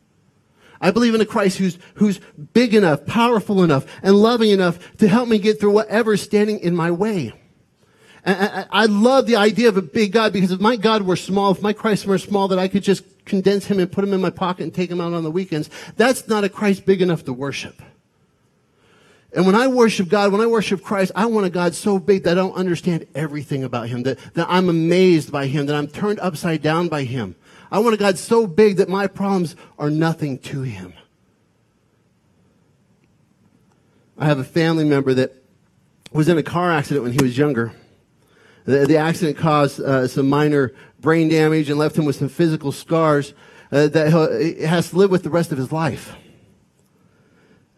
I 0.81 0.89
believe 0.89 1.13
in 1.13 1.21
a 1.21 1.25
Christ 1.25 1.59
who's, 1.59 1.77
who's 1.95 2.19
big 2.53 2.73
enough, 2.73 3.05
powerful 3.05 3.63
enough, 3.63 3.85
and 4.01 4.15
loving 4.15 4.49
enough 4.49 4.97
to 4.97 5.07
help 5.07 5.29
me 5.29 5.37
get 5.37 5.59
through 5.59 5.71
whatever's 5.71 6.23
standing 6.23 6.59
in 6.59 6.75
my 6.75 6.89
way. 6.89 7.33
I 8.23 8.85
love 8.85 9.25
the 9.25 9.35
idea 9.35 9.67
of 9.67 9.77
a 9.77 9.81
big 9.81 10.11
God 10.11 10.31
because 10.31 10.51
if 10.51 10.59
my 10.59 10.75
God 10.75 11.01
were 11.03 11.15
small, 11.15 11.51
if 11.51 11.61
my 11.61 11.73
Christ 11.73 12.05
were 12.05 12.19
small, 12.19 12.47
that 12.49 12.59
I 12.59 12.67
could 12.67 12.83
just 12.83 13.03
condense 13.25 13.65
him 13.65 13.79
and 13.79 13.91
put 13.91 14.03
him 14.03 14.13
in 14.13 14.21
my 14.21 14.29
pocket 14.29 14.63
and 14.63 14.73
take 14.73 14.91
him 14.91 15.01
out 15.01 15.13
on 15.13 15.23
the 15.23 15.31
weekends, 15.31 15.69
that's 15.97 16.27
not 16.27 16.43
a 16.43 16.49
Christ 16.49 16.85
big 16.85 17.01
enough 17.01 17.25
to 17.25 17.33
worship. 17.33 17.81
And 19.33 19.45
when 19.45 19.55
I 19.55 19.67
worship 19.67 20.09
God, 20.09 20.31
when 20.31 20.41
I 20.41 20.45
worship 20.45 20.83
Christ, 20.83 21.13
I 21.15 21.25
want 21.25 21.45
a 21.45 21.49
God 21.49 21.73
so 21.73 21.97
big 21.97 22.23
that 22.23 22.31
I 22.31 22.41
don't 22.41 22.53
understand 22.53 23.07
everything 23.15 23.63
about 23.63 23.87
him, 23.87 24.03
that, 24.03 24.19
that 24.33 24.47
I'm 24.49 24.69
amazed 24.69 25.31
by 25.31 25.47
him, 25.47 25.65
that 25.67 25.75
I'm 25.75 25.87
turned 25.87 26.19
upside 26.19 26.61
down 26.61 26.89
by 26.89 27.03
him. 27.03 27.35
I 27.71 27.79
want 27.79 27.95
a 27.95 27.97
God 27.97 28.17
so 28.17 28.45
big 28.45 28.77
that 28.77 28.89
my 28.89 29.07
problems 29.07 29.55
are 29.79 29.89
nothing 29.89 30.37
to 30.39 30.61
him. 30.63 30.93
I 34.17 34.25
have 34.25 34.37
a 34.37 34.43
family 34.43 34.83
member 34.83 35.13
that 35.13 35.33
was 36.11 36.27
in 36.27 36.37
a 36.37 36.43
car 36.43 36.71
accident 36.71 37.03
when 37.03 37.13
he 37.13 37.23
was 37.23 37.37
younger. 37.37 37.73
The, 38.65 38.85
the 38.85 38.97
accident 38.97 39.37
caused 39.37 39.79
uh, 39.79 40.07
some 40.07 40.29
minor 40.29 40.73
brain 40.99 41.29
damage 41.29 41.69
and 41.69 41.79
left 41.79 41.97
him 41.97 42.05
with 42.05 42.15
some 42.15 42.29
physical 42.29 42.71
scars 42.71 43.33
uh, 43.71 43.87
that 43.87 44.07
he 44.41 44.63
has 44.63 44.89
to 44.91 44.97
live 44.97 45.11
with 45.11 45.23
the 45.23 45.29
rest 45.29 45.51
of 45.51 45.57
his 45.57 45.71
life. 45.71 46.15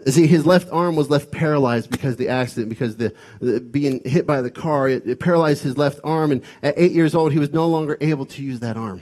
See, 0.06 0.28
his 0.28 0.46
left 0.46 0.70
arm 0.70 0.98
was 0.98 1.10
left 1.10 1.32
paralyzed 1.32 1.90
because 1.90 2.14
of 2.14 2.18
the 2.18 2.28
accident, 2.28 2.68
because 2.68 2.98
the, 2.98 3.14
the 3.40 3.62
being 3.62 4.02
hit 4.04 4.28
by 4.28 4.42
the 4.42 4.52
car, 4.52 4.90
it, 4.90 5.08
it 5.08 5.20
paralyzed 5.20 5.64
his 5.64 5.78
left 5.78 6.02
arm. 6.04 6.32
And 6.32 6.44
at 6.62 6.74
eight 6.76 6.92
years 6.92 7.16
old, 7.16 7.32
he 7.32 7.40
was 7.40 7.54
no 7.54 7.68
longer 7.68 7.98
able 8.02 8.26
to 8.26 8.44
use 8.44 8.60
that 8.60 8.76
arm. 8.76 9.02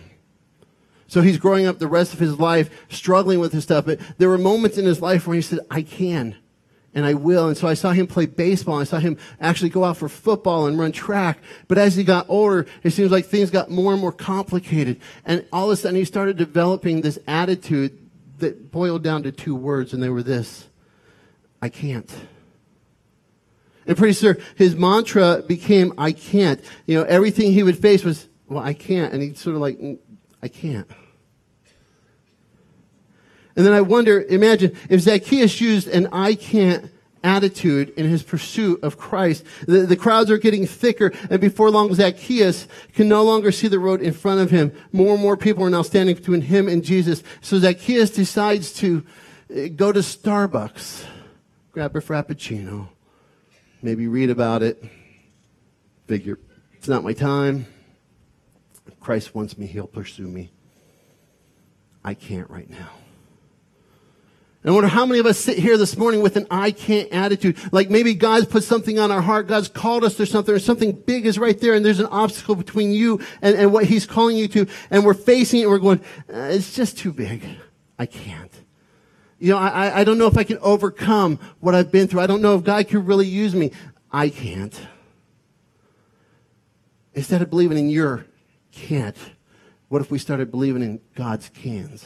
So 1.07 1.21
he's 1.21 1.37
growing 1.37 1.65
up 1.65 1.79
the 1.79 1.87
rest 1.87 2.13
of 2.13 2.19
his 2.19 2.39
life 2.39 2.69
struggling 2.89 3.39
with 3.39 3.51
this 3.51 3.63
stuff. 3.63 3.85
But 3.85 3.99
there 4.19 4.29
were 4.29 4.37
moments 4.37 4.77
in 4.77 4.85
his 4.85 5.01
life 5.01 5.25
where 5.25 5.35
he 5.35 5.41
said, 5.41 5.59
I 5.71 5.81
can 5.81 6.35
and 6.93 7.05
I 7.05 7.13
will. 7.13 7.47
And 7.47 7.57
so 7.57 7.67
I 7.67 7.73
saw 7.73 7.91
him 7.91 8.07
play 8.07 8.25
baseball. 8.25 8.79
I 8.79 8.83
saw 8.83 8.99
him 8.99 9.17
actually 9.39 9.69
go 9.69 9.83
out 9.83 9.97
for 9.97 10.09
football 10.09 10.67
and 10.67 10.77
run 10.77 10.91
track. 10.91 11.39
But 11.67 11.77
as 11.77 11.95
he 11.95 12.03
got 12.03 12.25
older, 12.29 12.65
it 12.83 12.91
seems 12.91 13.11
like 13.11 13.25
things 13.25 13.49
got 13.49 13.69
more 13.69 13.93
and 13.93 14.01
more 14.01 14.11
complicated. 14.11 14.99
And 15.25 15.45
all 15.53 15.65
of 15.65 15.71
a 15.71 15.75
sudden 15.77 15.95
he 15.95 16.05
started 16.05 16.37
developing 16.37 17.01
this 17.01 17.17
attitude 17.27 17.97
that 18.39 18.71
boiled 18.71 19.03
down 19.03 19.23
to 19.23 19.31
two 19.31 19.55
words, 19.55 19.93
and 19.93 20.01
they 20.01 20.09
were 20.09 20.23
this 20.23 20.67
I 21.61 21.69
can't. 21.69 22.11
And 23.85 23.97
pretty 23.97 24.13
soon 24.13 24.37
his 24.55 24.75
mantra 24.75 25.43
became, 25.47 25.93
I 25.97 26.11
can't. 26.11 26.59
You 26.85 26.97
know, 26.97 27.03
everything 27.03 27.51
he 27.51 27.63
would 27.63 27.77
face 27.77 28.03
was, 28.03 28.27
well, 28.47 28.63
I 28.63 28.73
can't. 28.73 29.13
And 29.13 29.21
he'd 29.21 29.37
sort 29.37 29.55
of 29.55 29.61
like, 29.61 29.79
mm, 29.79 29.97
I 30.41 30.47
can't. 30.47 30.89
And 33.55 33.65
then 33.65 33.73
I 33.73 33.81
wonder, 33.81 34.21
imagine 34.21 34.75
if 34.89 35.01
Zacchaeus 35.01 35.59
used 35.59 35.87
an 35.87 36.07
I 36.11 36.35
can't 36.35 36.91
attitude 37.23 37.89
in 37.97 38.07
his 38.07 38.23
pursuit 38.23 38.83
of 38.83 38.97
Christ. 38.97 39.45
The, 39.67 39.79
the, 39.79 39.95
crowds 39.95 40.31
are 40.31 40.37
getting 40.37 40.65
thicker, 40.65 41.11
and 41.29 41.39
before 41.39 41.69
long, 41.69 41.93
Zacchaeus 41.93 42.67
can 42.93 43.07
no 43.07 43.23
longer 43.23 43.51
see 43.51 43.67
the 43.67 43.79
road 43.79 44.01
in 44.01 44.13
front 44.13 44.41
of 44.41 44.49
him. 44.49 44.71
More 44.91 45.13
and 45.13 45.21
more 45.21 45.37
people 45.37 45.63
are 45.63 45.69
now 45.69 45.83
standing 45.83 46.15
between 46.15 46.41
him 46.41 46.67
and 46.67 46.83
Jesus. 46.83 47.23
So 47.41 47.59
Zacchaeus 47.59 48.09
decides 48.11 48.73
to 48.73 49.05
uh, 49.55 49.67
go 49.75 49.91
to 49.91 49.99
Starbucks, 49.99 51.05
grab 51.71 51.95
a 51.95 51.99
Frappuccino, 51.99 52.89
maybe 53.81 54.07
read 54.07 54.29
about 54.29 54.63
it, 54.63 54.83
figure, 56.07 56.39
it's 56.73 56.87
not 56.87 57.03
my 57.03 57.13
time, 57.13 57.67
Christ 58.99 59.33
wants 59.33 59.57
me, 59.57 59.65
he'll 59.65 59.87
pursue 59.87 60.27
me. 60.27 60.51
I 62.03 62.13
can't 62.13 62.49
right 62.49 62.69
now. 62.69 62.89
I 64.63 64.69
wonder 64.69 64.89
how 64.89 65.07
many 65.07 65.19
of 65.19 65.25
us 65.25 65.39
sit 65.39 65.57
here 65.57 65.75
this 65.75 65.97
morning 65.97 66.21
with 66.21 66.35
an 66.35 66.45
I 66.51 66.69
can't 66.69 67.11
attitude. 67.11 67.57
Like 67.71 67.89
maybe 67.89 68.13
God's 68.13 68.45
put 68.45 68.63
something 68.63 68.99
on 68.99 69.09
our 69.09 69.21
heart. 69.21 69.47
God's 69.47 69.67
called 69.67 70.03
us 70.03 70.15
to 70.17 70.25
something 70.27 70.53
or 70.53 70.59
something 70.59 70.91
big 70.91 71.25
is 71.25 71.39
right 71.39 71.59
there 71.59 71.73
and 71.73 71.83
there's 71.83 71.99
an 71.99 72.05
obstacle 72.05 72.53
between 72.53 72.91
you 72.91 73.19
and, 73.41 73.55
and 73.55 73.73
what 73.73 73.85
he's 73.85 74.05
calling 74.05 74.37
you 74.37 74.47
to. 74.49 74.67
And 74.91 75.03
we're 75.03 75.15
facing 75.15 75.61
it 75.61 75.63
and 75.63 75.71
we're 75.71 75.79
going, 75.79 75.99
uh, 76.31 76.49
it's 76.51 76.75
just 76.75 76.99
too 76.99 77.11
big. 77.11 77.43
I 77.97 78.05
can't. 78.05 78.51
You 79.39 79.53
know, 79.53 79.57
I, 79.57 80.01
I 80.01 80.03
don't 80.03 80.19
know 80.19 80.27
if 80.27 80.37
I 80.37 80.43
can 80.43 80.59
overcome 80.59 81.39
what 81.59 81.73
I've 81.73 81.91
been 81.91 82.07
through. 82.07 82.21
I 82.21 82.27
don't 82.27 82.43
know 82.43 82.55
if 82.55 82.63
God 82.63 82.87
could 82.87 83.07
really 83.07 83.25
use 83.25 83.55
me. 83.55 83.71
I 84.11 84.29
can't. 84.29 84.79
Instead 87.15 87.41
of 87.41 87.49
believing 87.49 87.79
in 87.79 87.89
your 87.89 88.27
can't, 88.71 89.17
what 89.89 90.03
if 90.03 90.11
we 90.11 90.19
started 90.19 90.51
believing 90.51 90.83
in 90.83 91.01
God's 91.15 91.49
cans? 91.49 92.05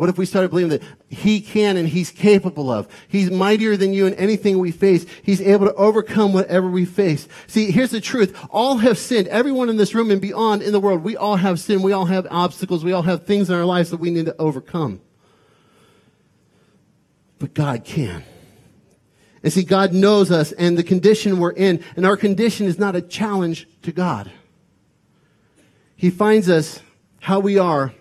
What 0.00 0.08
if 0.08 0.16
we 0.16 0.24
started 0.24 0.48
believing 0.48 0.70
that 0.70 0.82
He 1.10 1.42
can 1.42 1.76
and 1.76 1.86
He's 1.86 2.10
capable 2.10 2.70
of? 2.70 2.88
He's 3.06 3.30
mightier 3.30 3.76
than 3.76 3.92
you 3.92 4.06
in 4.06 4.14
anything 4.14 4.58
we 4.58 4.70
face. 4.70 5.04
He's 5.22 5.42
able 5.42 5.66
to 5.66 5.74
overcome 5.74 6.32
whatever 6.32 6.70
we 6.70 6.86
face. 6.86 7.28
See, 7.48 7.70
here's 7.70 7.90
the 7.90 8.00
truth. 8.00 8.34
All 8.48 8.78
have 8.78 8.96
sinned. 8.96 9.28
Everyone 9.28 9.68
in 9.68 9.76
this 9.76 9.94
room 9.94 10.10
and 10.10 10.18
beyond 10.18 10.62
in 10.62 10.72
the 10.72 10.80
world, 10.80 11.04
we 11.04 11.18
all 11.18 11.36
have 11.36 11.60
sin. 11.60 11.82
We 11.82 11.92
all 11.92 12.06
have 12.06 12.26
obstacles. 12.30 12.82
We 12.82 12.92
all 12.92 13.02
have 13.02 13.26
things 13.26 13.50
in 13.50 13.56
our 13.56 13.66
lives 13.66 13.90
that 13.90 14.00
we 14.00 14.10
need 14.10 14.24
to 14.24 14.36
overcome. 14.40 15.02
But 17.38 17.52
God 17.52 17.84
can. 17.84 18.24
And 19.42 19.52
see, 19.52 19.64
God 19.64 19.92
knows 19.92 20.30
us 20.30 20.52
and 20.52 20.78
the 20.78 20.82
condition 20.82 21.38
we're 21.38 21.52
in, 21.52 21.84
and 21.94 22.06
our 22.06 22.16
condition 22.16 22.66
is 22.66 22.78
not 22.78 22.96
a 22.96 23.02
challenge 23.02 23.68
to 23.82 23.92
God. 23.92 24.32
He 25.94 26.08
finds 26.08 26.48
us 26.48 26.80
how 27.18 27.38
we 27.40 27.58
are 27.58 27.92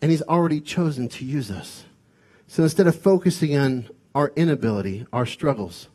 and 0.00 0.10
He's 0.10 0.22
already 0.22 0.60
chosen 0.60 1.08
to 1.08 1.24
use 1.24 1.50
us. 1.50 1.84
So 2.46 2.62
instead 2.62 2.86
of 2.86 2.96
focusing 2.96 3.56
on 3.56 3.88
our 4.14 4.32
inability, 4.34 5.06
our 5.12 5.26
struggles, 5.26 5.88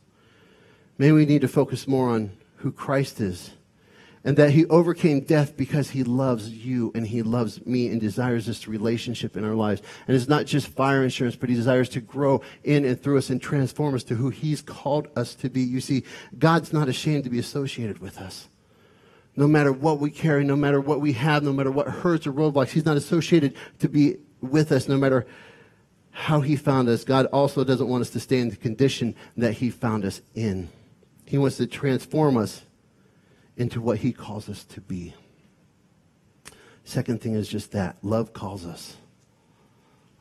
maybe 0.97 1.11
we 1.11 1.25
need 1.25 1.41
to 1.41 1.47
focus 1.47 1.87
more 1.87 2.09
on 2.09 2.31
who 2.57 2.71
Christ 2.71 3.19
is 3.19 3.51
and 4.25 4.37
that 4.37 4.49
he 4.49 4.65
overcame 4.65 5.19
death 5.19 5.55
because 5.55 5.91
he 5.91 6.03
loves 6.03 6.49
you 6.49 6.91
and 6.95 7.05
he 7.05 7.21
loves 7.21 7.63
me 7.65 7.87
and 7.89 8.01
desires 8.01 8.47
this 8.47 8.67
relationship 8.67 9.37
in 9.37 9.45
our 9.45 9.53
lives. 9.53 9.83
And 10.07 10.17
it's 10.17 10.27
not 10.27 10.47
just 10.47 10.67
fire 10.67 11.03
insurance, 11.03 11.35
but 11.35 11.47
he 11.47 11.55
desires 11.55 11.89
to 11.89 12.01
grow 12.01 12.41
in 12.63 12.85
and 12.85 12.99
through 12.99 13.19
us 13.19 13.29
and 13.29 13.39
transform 13.39 13.93
us 13.93 14.03
to 14.05 14.15
who 14.15 14.31
he's 14.31 14.63
called 14.63 15.07
us 15.15 15.35
to 15.35 15.49
be. 15.49 15.61
You 15.61 15.79
see, 15.79 16.03
God's 16.39 16.73
not 16.73 16.89
ashamed 16.89 17.23
to 17.25 17.29
be 17.29 17.37
associated 17.37 17.99
with 17.99 18.17
us 18.17 18.47
no 19.35 19.47
matter 19.47 19.71
what 19.71 19.99
we 19.99 20.09
carry, 20.09 20.43
no 20.43 20.55
matter 20.55 20.79
what 20.79 21.01
we 21.01 21.13
have, 21.13 21.43
no 21.43 21.53
matter 21.53 21.71
what 21.71 21.87
hurts 21.87 22.25
or 22.25 22.31
roadblocks. 22.31 22.69
He's 22.69 22.85
not 22.85 22.97
associated 22.97 23.55
to 23.79 23.89
be 23.89 24.17
with 24.41 24.71
us 24.71 24.87
no 24.87 24.97
matter 24.97 25.25
how 26.11 26.41
he 26.41 26.55
found 26.55 26.87
us. 26.87 27.03
God 27.03 27.25
also 27.27 27.63
doesn't 27.63 27.87
want 27.87 28.01
us 28.01 28.09
to 28.11 28.19
stay 28.19 28.39
in 28.39 28.49
the 28.49 28.55
condition 28.55 29.15
that 29.35 29.53
he 29.53 29.69
found 29.69 30.05
us 30.05 30.21
in. 30.33 30.69
He 31.25 31.37
wants 31.37 31.57
to 31.57 31.67
transform 31.67 32.37
us 32.37 32.63
into 33.57 33.81
what 33.81 33.99
he 33.99 34.13
calls 34.13 34.47
us 34.47 34.63
to 34.65 34.81
be. 34.81 35.13
Second 36.83 37.21
thing 37.21 37.33
is 37.33 37.49
just 37.49 37.71
that 37.71 37.97
love 38.01 38.31
calls 38.31 38.65
us. 38.65 38.95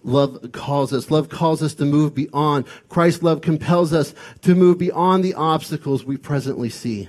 Love 0.02 0.50
calls 0.52 0.92
us. 0.92 1.10
Love 1.10 1.28
calls 1.28 1.62
us 1.62 1.74
to 1.74 1.84
move 1.84 2.14
beyond. 2.14 2.66
Christ's 2.88 3.22
love 3.22 3.40
compels 3.40 3.92
us 3.92 4.14
to 4.42 4.54
move 4.54 4.78
beyond 4.78 5.24
the 5.24 5.34
obstacles 5.34 6.04
we 6.04 6.16
presently 6.16 6.68
see. 6.68 7.08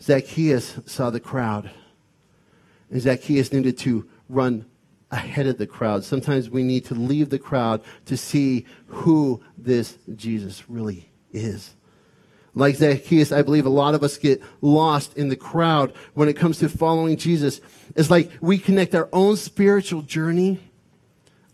Zacchaeus 0.00 0.78
saw 0.86 1.10
the 1.10 1.20
crowd. 1.20 1.70
And 2.90 3.00
Zacchaeus 3.00 3.52
needed 3.52 3.78
to 3.78 4.08
run 4.28 4.66
ahead 5.10 5.46
of 5.46 5.58
the 5.58 5.66
crowd. 5.66 6.04
Sometimes 6.04 6.50
we 6.50 6.62
need 6.62 6.84
to 6.86 6.94
leave 6.94 7.30
the 7.30 7.38
crowd 7.38 7.82
to 8.06 8.16
see 8.16 8.66
who 8.86 9.40
this 9.56 9.98
Jesus 10.14 10.68
really 10.68 11.10
is. 11.32 11.74
Like 12.54 12.76
Zacchaeus, 12.76 13.32
I 13.32 13.42
believe 13.42 13.66
a 13.66 13.70
lot 13.70 13.94
of 13.94 14.02
us 14.02 14.16
get 14.16 14.42
lost 14.62 15.16
in 15.16 15.28
the 15.28 15.36
crowd 15.36 15.92
when 16.14 16.28
it 16.28 16.36
comes 16.36 16.58
to 16.58 16.68
following 16.68 17.16
Jesus. 17.16 17.60
It's 17.94 18.10
like 18.10 18.30
we 18.40 18.56
connect 18.58 18.94
our 18.94 19.08
own 19.12 19.36
spiritual 19.36 20.02
journey 20.02 20.60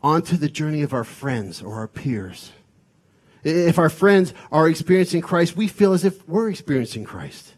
onto 0.00 0.36
the 0.36 0.48
journey 0.48 0.82
of 0.82 0.92
our 0.92 1.04
friends 1.04 1.60
or 1.60 1.74
our 1.74 1.88
peers. 1.88 2.52
If 3.42 3.78
our 3.78 3.90
friends 3.90 4.32
are 4.52 4.68
experiencing 4.68 5.22
Christ, 5.22 5.56
we 5.56 5.66
feel 5.66 5.92
as 5.92 6.04
if 6.04 6.26
we're 6.28 6.48
experiencing 6.48 7.04
Christ. 7.04 7.54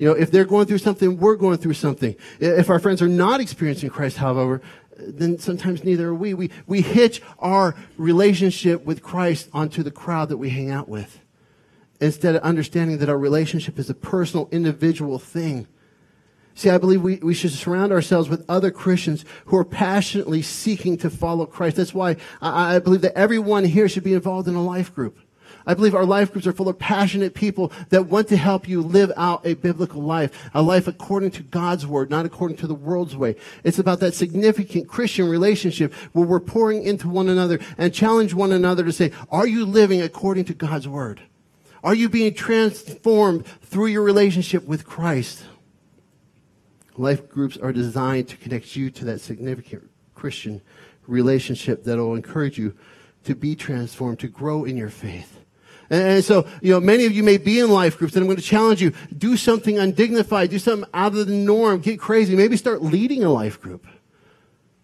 You 0.00 0.06
know, 0.08 0.14
if 0.14 0.30
they're 0.30 0.46
going 0.46 0.64
through 0.64 0.78
something, 0.78 1.18
we're 1.18 1.36
going 1.36 1.58
through 1.58 1.74
something. 1.74 2.16
If 2.40 2.70
our 2.70 2.78
friends 2.78 3.02
are 3.02 3.08
not 3.08 3.38
experiencing 3.38 3.90
Christ, 3.90 4.16
however, 4.16 4.62
then 4.96 5.38
sometimes 5.38 5.84
neither 5.84 6.08
are 6.08 6.14
we. 6.14 6.32
We, 6.32 6.50
we 6.66 6.80
hitch 6.80 7.20
our 7.38 7.74
relationship 7.98 8.86
with 8.86 9.02
Christ 9.02 9.50
onto 9.52 9.82
the 9.82 9.90
crowd 9.90 10.30
that 10.30 10.38
we 10.38 10.48
hang 10.48 10.70
out 10.70 10.88
with 10.88 11.20
instead 12.00 12.34
of 12.34 12.40
understanding 12.40 12.96
that 12.96 13.10
our 13.10 13.18
relationship 13.18 13.78
is 13.78 13.90
a 13.90 13.94
personal, 13.94 14.48
individual 14.50 15.18
thing. 15.18 15.68
See, 16.54 16.70
I 16.70 16.78
believe 16.78 17.02
we, 17.02 17.16
we 17.16 17.34
should 17.34 17.52
surround 17.52 17.92
ourselves 17.92 18.30
with 18.30 18.42
other 18.48 18.70
Christians 18.70 19.26
who 19.46 19.58
are 19.58 19.66
passionately 19.66 20.40
seeking 20.40 20.96
to 20.96 21.10
follow 21.10 21.44
Christ. 21.44 21.76
That's 21.76 21.92
why 21.92 22.16
I, 22.40 22.76
I 22.76 22.78
believe 22.78 23.02
that 23.02 23.18
everyone 23.18 23.64
here 23.66 23.86
should 23.86 24.04
be 24.04 24.14
involved 24.14 24.48
in 24.48 24.54
a 24.54 24.64
life 24.64 24.94
group. 24.94 25.18
I 25.66 25.74
believe 25.74 25.94
our 25.94 26.06
life 26.06 26.32
groups 26.32 26.46
are 26.46 26.52
full 26.52 26.68
of 26.68 26.78
passionate 26.78 27.34
people 27.34 27.72
that 27.90 28.06
want 28.06 28.28
to 28.28 28.36
help 28.36 28.68
you 28.68 28.80
live 28.80 29.12
out 29.16 29.46
a 29.46 29.54
biblical 29.54 30.02
life, 30.02 30.50
a 30.54 30.62
life 30.62 30.88
according 30.88 31.32
to 31.32 31.42
God's 31.42 31.86
word, 31.86 32.10
not 32.10 32.26
according 32.26 32.56
to 32.58 32.66
the 32.66 32.74
world's 32.74 33.16
way. 33.16 33.36
It's 33.64 33.78
about 33.78 34.00
that 34.00 34.14
significant 34.14 34.88
Christian 34.88 35.28
relationship 35.28 35.92
where 36.12 36.26
we're 36.26 36.40
pouring 36.40 36.82
into 36.82 37.08
one 37.08 37.28
another 37.28 37.60
and 37.78 37.94
challenge 37.94 38.34
one 38.34 38.52
another 38.52 38.84
to 38.84 38.92
say, 38.92 39.12
are 39.30 39.46
you 39.46 39.64
living 39.64 40.00
according 40.00 40.46
to 40.46 40.54
God's 40.54 40.88
word? 40.88 41.20
Are 41.82 41.94
you 41.94 42.08
being 42.08 42.34
transformed 42.34 43.46
through 43.62 43.86
your 43.86 44.02
relationship 44.02 44.66
with 44.66 44.86
Christ? 44.86 45.44
Life 46.96 47.28
groups 47.28 47.56
are 47.56 47.72
designed 47.72 48.28
to 48.28 48.36
connect 48.36 48.76
you 48.76 48.90
to 48.90 49.04
that 49.06 49.20
significant 49.20 49.90
Christian 50.14 50.60
relationship 51.06 51.84
that 51.84 51.96
will 51.96 52.14
encourage 52.14 52.58
you 52.58 52.74
to 53.24 53.34
be 53.34 53.54
transformed, 53.56 54.18
to 54.20 54.28
grow 54.28 54.64
in 54.64 54.76
your 54.76 54.90
faith. 54.90 55.38
And 55.90 56.24
so, 56.24 56.46
you 56.62 56.72
know, 56.72 56.78
many 56.78 57.04
of 57.04 57.12
you 57.12 57.24
may 57.24 57.36
be 57.36 57.58
in 57.58 57.68
life 57.68 57.98
groups, 57.98 58.14
and 58.14 58.22
I'm 58.22 58.28
going 58.28 58.36
to 58.36 58.42
challenge 58.42 58.80
you 58.80 58.92
do 59.16 59.36
something 59.36 59.76
undignified, 59.76 60.50
do 60.50 60.60
something 60.60 60.88
out 60.94 61.16
of 61.16 61.26
the 61.26 61.34
norm, 61.34 61.80
get 61.80 61.98
crazy, 61.98 62.36
maybe 62.36 62.56
start 62.56 62.80
leading 62.80 63.24
a 63.24 63.28
life 63.30 63.60
group. 63.60 63.84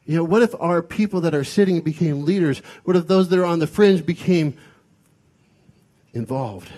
You 0.05 0.17
know, 0.17 0.25
what 0.25 0.43
if 0.43 0.55
our 0.61 0.83
people 0.83 1.21
that 1.21 1.35
are 1.35 1.45
sitting 1.45 1.81
became 1.81 2.25
leaders? 2.25 2.59
What 2.83 2.97
if 2.97 3.07
those 3.07 3.29
that 3.29 3.39
are 3.39 3.45
on 3.45 3.61
the 3.61 3.69
fringe 3.69 4.05
became 4.05 4.57
involved? 6.13 6.71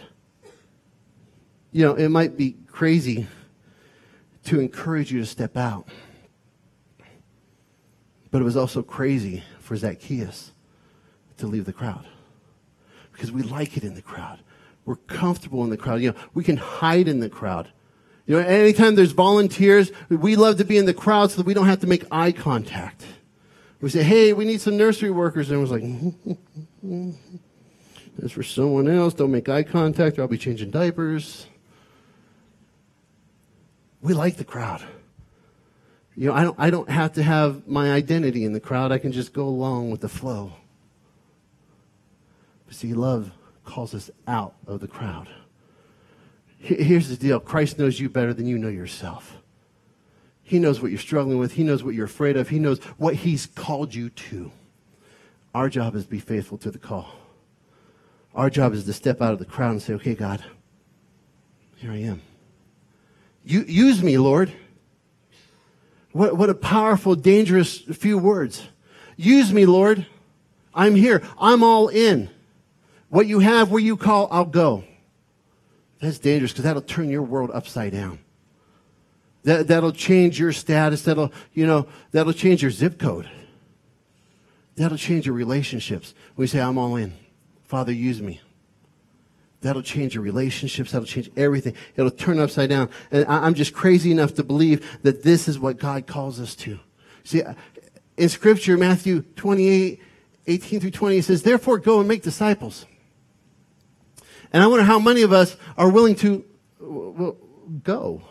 You 1.73 1.87
know, 1.87 1.95
it 1.95 2.11
might 2.11 2.37
be 2.37 2.57
crazy 2.67 3.27
to 4.45 4.61
encourage 4.61 5.11
you 5.11 5.21
to 5.21 5.27
step 5.27 5.57
out. 5.57 5.88
But 8.31 8.43
it 8.43 8.45
was 8.45 8.57
also 8.59 8.83
crazy 8.83 9.43
for 9.59 9.75
Zacchaeus 9.75 10.53
to 11.38 11.47
leave 11.47 11.64
the 11.64 11.73
crowd 11.73 12.07
because 13.18 13.33
we 13.33 13.42
like 13.42 13.76
it 13.76 13.83
in 13.83 13.94
the 13.94 14.02
crowd. 14.02 14.38
We're 14.85 14.94
comfortable 14.94 15.64
in 15.64 15.70
the 15.70 15.76
crowd. 15.76 16.00
You 16.00 16.12
know, 16.12 16.18
we 16.35 16.44
can 16.44 16.57
hide 16.57 17.09
in 17.09 17.18
the 17.18 17.28
crowd. 17.28 17.68
You 18.26 18.37
know, 18.37 18.46
anytime 18.46 18.94
there's 18.94 19.11
volunteers, 19.11 19.90
we 20.09 20.37
love 20.37 20.59
to 20.59 20.64
be 20.64 20.78
in 20.78 20.87
the 20.87 20.94
crowd 20.94 21.33
so 21.33 21.38
that 21.38 21.46
we 21.46 21.52
don't 21.52 21.66
have 21.66 21.81
to 21.81 21.88
make 21.88 22.04
eye 22.12 22.31
contact. 22.31 23.04
We 23.81 23.90
say, 23.90 24.04
hey, 24.04 24.33
we 24.35 24.44
need 24.44 24.61
some 24.61 24.76
nursery 24.76 25.11
workers. 25.11 25.50
And 25.50 25.61
everyone's 25.61 26.14
like, 26.81 27.14
that's 28.18 28.33
for 28.33 28.44
someone 28.44 28.88
else. 28.88 29.14
Don't 29.14 29.33
make 29.33 29.48
eye 29.48 29.64
contact 29.64 30.16
or 30.18 30.22
I'll 30.22 30.28
be 30.28 30.38
changing 30.38 30.70
diapers. 30.70 31.46
We 34.00 34.14
like 34.14 34.37
the 34.37 34.44
crowd. 34.44 34.85
You 36.16 36.28
know, 36.28 36.35
I 36.35 36.44
don't, 36.44 36.57
I 36.59 36.70
don't 36.70 36.88
have 36.88 37.14
to 37.14 37.22
have 37.24 37.66
my 37.66 37.92
identity 37.92 38.44
in 38.44 38.52
the 38.52 38.61
crowd. 38.61 38.92
I 38.92 38.98
can 38.98 39.11
just 39.11 39.33
go 39.33 39.44
along 39.44 39.90
with 39.90 40.02
the 40.02 40.09
flow. 40.09 40.52
See, 42.70 42.94
love 42.94 43.33
calls 43.64 43.94
us 43.94 44.11
out 44.26 44.54
of 44.66 44.81
the 44.81 44.88
crowd. 44.88 45.28
Here's 46.59 47.09
the 47.09 47.16
deal 47.16 47.38
Christ 47.40 47.78
knows 47.78 48.00
you 48.00 48.09
better 48.09 48.35
than 48.35 48.46
you 48.46 48.59
know 48.59 48.68
yourself. 48.68 49.38
He 50.42 50.59
knows 50.59 50.81
what 50.81 50.90
you're 50.90 51.00
struggling 51.00 51.38
with, 51.38 51.52
He 51.52 51.62
knows 51.62 51.85
what 51.85 51.94
you're 51.94 52.07
afraid 52.07 52.37
of, 52.37 52.48
He 52.48 52.59
knows 52.59 52.81
what 52.96 53.14
He's 53.14 53.46
called 53.46 53.94
you 53.94 54.11
to. 54.11 54.50
Our 55.54 55.68
job 55.68 55.94
is 55.94 56.04
to 56.04 56.11
be 56.11 56.20
faithful 56.20 56.59
to 56.59 56.70
the 56.70 56.78
call. 56.78 57.14
Our 58.35 58.50
job 58.50 58.72
is 58.74 58.85
to 58.85 58.92
step 58.92 59.20
out 59.20 59.33
of 59.33 59.38
the 59.38 59.44
crowd 59.44 59.72
and 59.72 59.83
say, 59.83 59.94
okay, 59.94 60.14
God, 60.14 60.44
here 61.76 61.92
I 61.92 61.98
am. 61.98 62.22
You, 63.44 63.64
use 63.66 64.02
me, 64.02 64.18
Lord. 64.18 64.52
What, 66.12 66.37
what 66.37 66.50
a 66.50 66.54
powerful, 66.54 67.14
dangerous 67.14 67.78
few 67.78 68.18
words. 68.18 68.68
Use 69.16 69.52
me, 69.52 69.66
Lord. 69.66 70.07
I'm 70.74 70.94
here. 70.94 71.22
I'm 71.38 71.62
all 71.62 71.88
in. 71.88 72.31
What 73.09 73.27
you 73.27 73.38
have 73.40 73.71
where 73.71 73.81
you 73.81 73.97
call, 73.97 74.29
I'll 74.31 74.44
go. 74.44 74.85
That's 76.01 76.18
dangerous 76.18 76.53
because 76.53 76.64
that'll 76.64 76.83
turn 76.83 77.09
your 77.09 77.23
world 77.23 77.51
upside 77.53 77.92
down. 77.92 78.21
That, 79.44 79.68
that'll 79.68 79.92
change 79.92 80.38
your 80.38 80.53
status. 80.53 81.03
That'll, 81.03 81.33
you 81.55 81.66
know, 81.66 81.88
that'll 82.12 82.33
change 82.33 82.62
your 82.62 82.71
zip 82.71 82.99
code. 82.99 83.29
That'll 84.77 84.99
change 84.99 85.27
your 85.27 85.35
relationships. 85.35 86.14
We 86.37 86.47
say, 86.47 86.61
I'm 86.61 86.79
all 86.79 86.97
in. 86.97 87.12
Father, 87.64 87.92
use 87.92 88.23
me. 88.23 88.40
That'll 89.61 89.83
change 89.83 90.14
your 90.14 90.23
relationships. 90.23 90.92
That'll 90.92 91.07
change 91.07 91.31
everything. 91.37 91.75
It'll 91.97 92.12
turn 92.12 92.38
upside 92.38 92.68
down. 92.68 92.90
And 93.11 93.27
I'm 93.27 93.55
just 93.55 93.75
crazy 93.75 94.12
enough 94.12 94.35
to 94.35 94.44
believe 94.44 95.01
that 95.03 95.25
this 95.25 95.49
is 95.49 95.59
what 95.59 95.79
God 95.79 96.07
calls 96.07 96.38
us 96.38 96.55
to. 96.57 96.79
See, 97.25 97.42
in 98.16 98.29
Scripture, 98.29 98.77
Matthew 98.77 99.23
28, 99.35 100.01
18 100.47 100.81
through 100.81 100.90
20, 100.92 101.16
it 101.16 101.25
says, 101.25 101.42
Therefore 101.42 101.79
go 101.79 101.99
and 101.99 102.07
make 102.07 102.23
disciples. 102.23 102.87
And 104.52 104.62
I 104.62 104.66
wonder 104.66 104.84
how 104.84 104.98
many 104.98 105.22
of 105.22 105.32
us 105.32 105.56
are 105.76 105.90
willing 105.90 106.14
to 106.16 106.44
well, 106.80 107.37
go. 107.82 108.22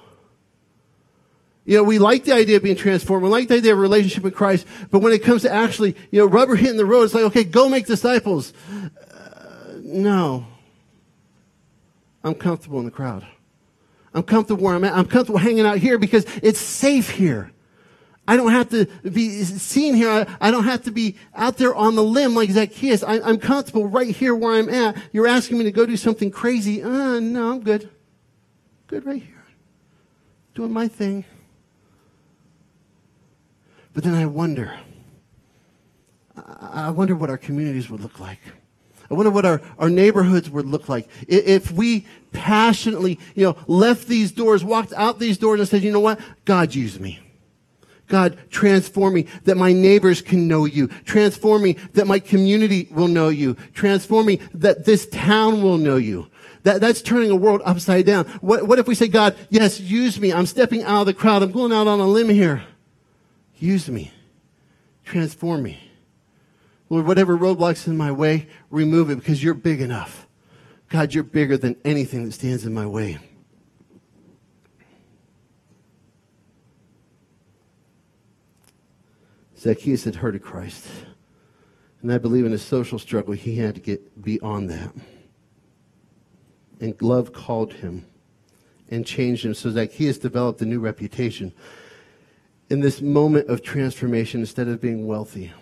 You 1.66 1.78
know, 1.78 1.84
we 1.84 2.00
like 2.00 2.24
the 2.24 2.34
idea 2.34 2.58
of 2.58 2.64
being 2.64 2.78
transformed. 2.78 3.24
We 3.24 3.30
like 3.30 3.50
the 3.50 3.56
idea 3.56 3.74
of 3.74 3.78
a 3.78 3.82
relationship 3.82 4.24
with 4.24 4.34
Christ. 4.34 4.66
But 4.90 5.00
when 5.00 5.12
it 5.12 5.22
comes 5.22 5.42
to 5.42 5.52
actually, 5.52 5.98
you 6.12 6.20
know, 6.20 6.26
rubber 6.26 6.56
hitting 6.56 6.78
the 6.78 6.86
road, 6.86 7.04
it's 7.04 7.14
like, 7.14 7.26
okay, 7.26 7.44
go 7.44 7.68
make 7.68 7.86
disciples. 7.86 8.54
Uh, 8.72 9.74
no. 9.84 10.48
I'm 12.24 12.36
comfortable 12.36 12.80
in 12.80 12.86
the 12.86 12.92
crowd. 12.92 13.28
I'm 14.14 14.24
comfortable 14.24 14.64
where 14.64 14.76
I'm 14.76 14.84
at. 14.86 14.94
I'm 14.94 15.06
comfortable 15.06 15.40
hanging 15.40 15.66
out 15.66 15.78
here 15.78 15.98
because 15.98 16.26
it's 16.42 16.60
safe 16.60 17.10
here. 17.10 17.52
I 18.28 18.36
don't 18.36 18.52
have 18.52 18.70
to 18.70 18.86
be 19.10 19.44
seen 19.44 19.96
here. 19.96 20.10
I, 20.10 20.28
I 20.42 20.52
don't 20.52 20.66
have 20.66 20.84
to 20.84 20.92
be 20.92 21.16
out 21.34 21.58
there 21.58 21.74
on 21.74 21.96
the 21.96 22.04
limb 22.04 22.36
like 22.36 22.50
Zacchaeus. 22.50 23.02
I, 23.02 23.30
am 23.30 23.38
comfortable 23.38 23.88
right 23.88 24.14
here 24.14 24.36
where 24.36 24.56
I'm 24.56 24.68
at. 24.70 24.98
You're 25.14 25.28
asking 25.28 25.60
me 25.60 25.64
to 25.64 25.72
go 25.72 25.86
do 25.86 25.96
something 25.96 26.30
crazy. 26.30 26.84
Uh, 26.84 27.20
no, 27.20 27.52
I'm 27.52 27.62
good. 27.62 27.90
Good 28.88 29.06
right 29.06 29.22
here. 29.22 29.44
Doing 30.56 30.74
my 30.74 30.90
thing. 30.90 31.24
But 33.94 34.04
then 34.04 34.14
I 34.14 34.26
wonder, 34.26 34.78
I 36.36 36.90
wonder 36.90 37.16
what 37.16 37.30
our 37.30 37.38
communities 37.38 37.90
would 37.90 38.02
look 38.02 38.20
like. 38.20 38.40
I 39.10 39.14
wonder 39.14 39.32
what 39.32 39.46
our, 39.46 39.62
our 39.80 39.90
neighborhoods 39.90 40.50
would 40.50 40.66
look 40.66 40.90
like 40.90 41.08
if 41.30 41.72
we 41.72 42.06
passionately, 42.34 43.20
you 43.36 43.46
know, 43.46 43.58
left 43.68 44.08
these 44.08 44.34
doors, 44.34 44.66
walked 44.66 44.92
out 44.94 45.18
these 45.18 45.38
doors 45.38 45.62
and 45.62 45.70
said, 45.70 45.82
you 45.82 45.94
know 45.94 46.02
what? 46.02 46.20
God 46.44 46.76
used 46.76 47.00
me. 47.00 47.22
God, 48.08 48.38
transform 48.50 49.16
me 49.16 49.28
that 49.44 49.58
my 49.58 49.74
neighbors 49.74 50.22
can 50.22 50.48
know 50.48 50.66
you. 50.66 50.88
Transform 51.06 51.64
me 51.64 51.74
that 51.94 52.08
my 52.08 52.20
community 52.20 52.88
will 52.92 53.10
know 53.10 53.28
you. 53.30 53.56
Transform 53.74 54.28
me 54.28 54.40
that 54.54 54.86
this 54.86 55.08
town 55.08 55.62
will 55.62 55.78
know 55.78 55.98
you. 55.98 56.28
That, 56.64 56.80
that's 56.82 57.02
turning 57.02 57.32
a 57.32 57.36
world 57.36 57.62
upside 57.66 58.06
down. 58.06 58.26
What, 58.42 58.68
what 58.68 58.80
if 58.80 58.88
we 58.88 58.96
say, 58.96 59.08
God, 59.08 59.36
yes, 59.50 59.80
use 59.80 60.20
me. 60.20 60.32
I'm 60.32 60.46
stepping 60.46 60.84
out 60.84 61.02
of 61.02 61.06
the 61.08 61.14
crowd. 61.14 61.44
I'm 61.44 61.52
going 61.52 61.74
out 61.74 61.88
on 61.88 62.00
a 62.00 62.08
limb 62.08 62.30
here. 62.30 62.64
Use 63.58 63.90
me. 63.90 64.12
Transform 65.04 65.64
me. 65.64 65.80
Lord, 66.90 67.06
whatever 67.06 67.38
roadblocks 67.38 67.88
in 67.88 67.98
my 67.98 68.12
way, 68.12 68.48
remove 68.70 69.10
it 69.10 69.18
because 69.18 69.44
you're 69.44 69.54
big 69.54 69.82
enough. 69.82 70.28
God, 70.90 71.14
you're 71.14 71.24
bigger 71.24 71.58
than 71.58 71.76
anything 71.84 72.24
that 72.26 72.32
stands 72.32 72.66
in 72.66 72.74
my 72.74 72.86
way. 72.86 73.18
Zacchaeus 79.58 80.04
had 80.04 80.16
heard 80.16 80.36
of 80.36 80.42
Christ. 80.42 80.86
And 82.02 82.12
I 82.12 82.18
believe 82.18 82.46
in 82.46 82.52
his 82.52 82.62
social 82.62 83.00
struggle, 83.00 83.34
he 83.34 83.56
had 83.56 83.76
to 83.76 83.82
get 83.82 84.22
beyond 84.24 84.70
that. 84.70 84.94
And 86.80 87.02
love 87.02 87.34
called 87.34 87.74
him 87.74 88.06
and 88.90 89.06
changed 89.06 89.46
him 89.46 89.54
so 89.54 89.72
Zacchaeus 89.72 90.18
developed 90.18 90.62
a 90.62 90.66
new 90.66 90.80
reputation 90.80 91.54
in 92.70 92.82
this 92.82 93.02
moment 93.02 93.50
of 93.50 93.64
transformation, 93.64 94.42
instead 94.42 94.68
of 94.68 94.82
being 94.82 95.08
wealthy, 95.08 95.54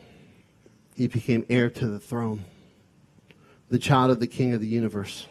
he 0.96 1.08
became 1.08 1.46
heir 1.50 1.70
to 1.70 1.88
the 1.88 2.00
throne, 2.00 2.46
the 3.70 3.80
child 3.80 4.12
of 4.12 4.20
the 4.20 4.28
king 4.28 4.54
of 4.54 4.62
the 4.62 4.68
universe. 4.68 5.28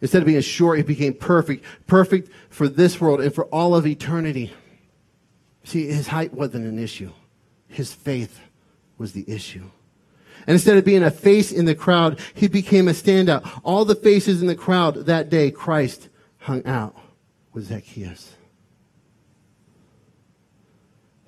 Instead 0.00 0.22
of 0.22 0.26
being 0.26 0.40
short, 0.40 0.78
he 0.78 0.82
became 0.82 1.14
perfect, 1.14 1.64
perfect 1.86 2.30
for 2.50 2.68
this 2.68 3.00
world 3.00 3.20
and 3.20 3.34
for 3.34 3.44
all 3.46 3.74
of 3.74 3.86
eternity. 3.86 4.52
See, 5.72 5.86
his 5.86 6.08
height 6.08 6.34
wasn't 6.34 6.66
an 6.66 6.78
issue. 6.78 7.12
His 7.66 7.94
faith 7.94 8.40
was 8.98 9.12
the 9.12 9.24
issue. 9.26 9.70
And 10.46 10.52
instead 10.52 10.76
of 10.76 10.84
being 10.84 11.02
a 11.02 11.10
face 11.10 11.50
in 11.50 11.64
the 11.64 11.74
crowd, 11.74 12.20
he 12.34 12.46
became 12.46 12.88
a 12.88 12.90
standout. 12.90 13.62
All 13.64 13.86
the 13.86 13.94
faces 13.94 14.42
in 14.42 14.48
the 14.48 14.54
crowd 14.54 15.06
that 15.06 15.30
day, 15.30 15.50
Christ 15.50 16.10
hung 16.40 16.62
out 16.66 16.94
with 17.54 17.68
Zacchaeus. 17.68 18.34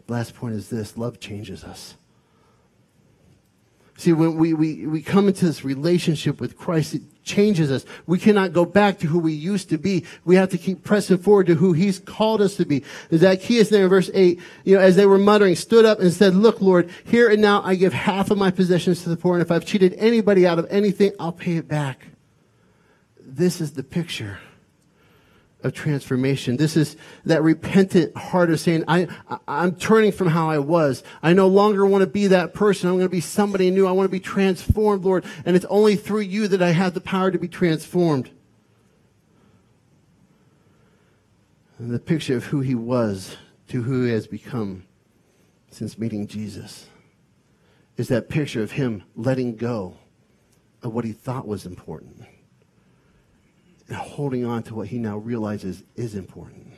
Last 0.08 0.34
point 0.34 0.56
is 0.56 0.68
this 0.68 0.98
love 0.98 1.18
changes 1.18 1.64
us. 1.64 1.94
See, 3.96 4.12
when 4.12 4.36
we, 4.36 4.52
we, 4.52 4.86
we 4.86 5.00
come 5.00 5.26
into 5.26 5.46
this 5.46 5.64
relationship 5.64 6.38
with 6.38 6.58
Christ, 6.58 6.96
it 6.96 7.02
changes 7.24 7.70
us. 7.70 7.84
We 8.06 8.18
cannot 8.18 8.52
go 8.52 8.64
back 8.64 8.98
to 9.00 9.06
who 9.06 9.18
we 9.18 9.32
used 9.32 9.70
to 9.70 9.78
be. 9.78 10.04
We 10.24 10.36
have 10.36 10.50
to 10.50 10.58
keep 10.58 10.84
pressing 10.84 11.18
forward 11.18 11.46
to 11.46 11.54
who 11.54 11.72
He's 11.72 11.98
called 11.98 12.40
us 12.40 12.56
to 12.56 12.64
be. 12.64 12.84
Zacchaeus 13.12 13.70
there 13.70 13.84
in 13.84 13.88
verse 13.88 14.10
8, 14.14 14.40
you 14.64 14.76
know, 14.76 14.80
as 14.80 14.96
they 14.96 15.06
were 15.06 15.18
muttering, 15.18 15.56
stood 15.56 15.84
up 15.84 16.00
and 16.00 16.12
said, 16.12 16.34
Look, 16.34 16.60
Lord, 16.60 16.90
here 17.04 17.30
and 17.30 17.42
now 17.42 17.62
I 17.62 17.74
give 17.74 17.92
half 17.92 18.30
of 18.30 18.38
my 18.38 18.50
possessions 18.50 19.02
to 19.02 19.08
the 19.08 19.16
poor, 19.16 19.34
and 19.34 19.42
if 19.42 19.50
I've 19.50 19.66
cheated 19.66 19.94
anybody 19.94 20.46
out 20.46 20.58
of 20.58 20.66
anything, 20.70 21.12
I'll 21.18 21.32
pay 21.32 21.56
it 21.56 21.66
back. 21.66 22.06
This 23.18 23.60
is 23.60 23.72
the 23.72 23.82
picture 23.82 24.38
of 25.64 25.72
transformation. 25.72 26.58
This 26.58 26.76
is 26.76 26.96
that 27.24 27.42
repentant 27.42 28.14
heart 28.16 28.50
of 28.50 28.60
saying, 28.60 28.84
I, 28.86 29.08
I, 29.48 29.64
am 29.64 29.74
turning 29.74 30.12
from 30.12 30.28
how 30.28 30.48
I 30.48 30.58
was. 30.58 31.02
I 31.22 31.32
no 31.32 31.48
longer 31.48 31.86
want 31.86 32.02
to 32.02 32.06
be 32.06 32.26
that 32.28 32.52
person. 32.52 32.88
I'm 32.88 32.96
going 32.96 33.06
to 33.06 33.10
be 33.10 33.22
somebody 33.22 33.70
new. 33.70 33.86
I 33.86 33.92
want 33.92 34.04
to 34.04 34.12
be 34.12 34.20
transformed, 34.20 35.04
Lord. 35.04 35.24
And 35.46 35.56
it's 35.56 35.64
only 35.70 35.96
through 35.96 36.20
you 36.20 36.46
that 36.48 36.62
I 36.62 36.70
have 36.70 36.92
the 36.92 37.00
power 37.00 37.30
to 37.30 37.38
be 37.38 37.48
transformed. 37.48 38.30
And 41.78 41.90
the 41.90 41.98
picture 41.98 42.36
of 42.36 42.44
who 42.44 42.60
he 42.60 42.74
was 42.74 43.38
to 43.68 43.82
who 43.82 44.04
he 44.04 44.12
has 44.12 44.26
become 44.26 44.84
since 45.70 45.98
meeting 45.98 46.26
Jesus 46.26 46.86
is 47.96 48.08
that 48.08 48.28
picture 48.28 48.62
of 48.62 48.72
him 48.72 49.02
letting 49.16 49.56
go 49.56 49.96
of 50.82 50.92
what 50.92 51.06
he 51.06 51.12
thought 51.12 51.48
was 51.48 51.64
important 51.64 52.22
and 53.88 53.96
holding 53.96 54.44
on 54.44 54.62
to 54.64 54.74
what 54.74 54.88
he 54.88 54.98
now 54.98 55.18
realizes 55.18 55.82
is 55.94 56.14
important. 56.14 56.72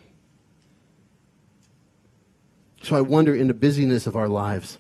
So 2.83 2.97
I 2.97 3.01
wonder 3.01 3.35
in 3.35 3.49
the 3.49 3.55
busyness 3.55 4.07
of 4.07 4.17
our 4.17 4.29
lives, 4.29 4.79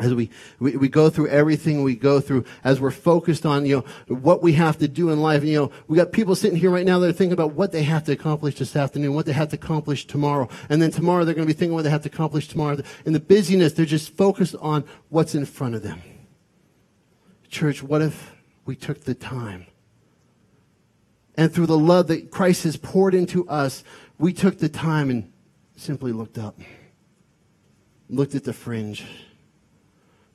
as 0.00 0.14
we, 0.14 0.30
we, 0.58 0.76
we, 0.76 0.88
go 0.88 1.10
through 1.10 1.28
everything 1.28 1.82
we 1.82 1.94
go 1.94 2.20
through, 2.20 2.44
as 2.64 2.80
we're 2.80 2.90
focused 2.90 3.44
on, 3.44 3.66
you 3.66 3.76
know, 3.76 4.14
what 4.14 4.42
we 4.42 4.54
have 4.54 4.78
to 4.78 4.88
do 4.88 5.10
in 5.10 5.20
life, 5.20 5.44
you 5.44 5.56
know, 5.56 5.70
we 5.88 5.96
got 5.96 6.10
people 6.10 6.34
sitting 6.34 6.58
here 6.58 6.70
right 6.70 6.86
now 6.86 6.98
that 6.98 7.10
are 7.10 7.12
thinking 7.12 7.34
about 7.34 7.52
what 7.52 7.70
they 7.70 7.82
have 7.82 8.04
to 8.04 8.12
accomplish 8.12 8.56
this 8.56 8.74
afternoon, 8.74 9.14
what 9.14 9.26
they 9.26 9.32
have 9.32 9.50
to 9.50 9.56
accomplish 9.56 10.06
tomorrow. 10.06 10.48
And 10.70 10.80
then 10.80 10.90
tomorrow 10.90 11.24
they're 11.24 11.34
going 11.34 11.46
to 11.46 11.52
be 11.52 11.58
thinking 11.58 11.74
what 11.74 11.82
they 11.84 11.90
have 11.90 12.02
to 12.02 12.08
accomplish 12.08 12.48
tomorrow. 12.48 12.78
In 13.04 13.12
the 13.12 13.20
busyness, 13.20 13.74
they're 13.74 13.84
just 13.84 14.16
focused 14.16 14.56
on 14.60 14.84
what's 15.10 15.34
in 15.34 15.44
front 15.44 15.74
of 15.74 15.82
them. 15.82 16.00
Church, 17.48 17.82
what 17.82 18.00
if 18.00 18.34
we 18.64 18.74
took 18.74 19.04
the 19.04 19.14
time 19.14 19.66
and 21.36 21.52
through 21.52 21.66
the 21.66 21.78
love 21.78 22.08
that 22.08 22.30
Christ 22.30 22.64
has 22.64 22.76
poured 22.76 23.14
into 23.14 23.48
us, 23.48 23.84
we 24.18 24.32
took 24.32 24.58
the 24.58 24.68
time 24.68 25.10
and 25.10 25.32
simply 25.76 26.12
looked 26.12 26.38
up, 26.38 26.58
looked 28.08 28.34
at 28.34 28.44
the 28.44 28.52
fringe, 28.52 29.04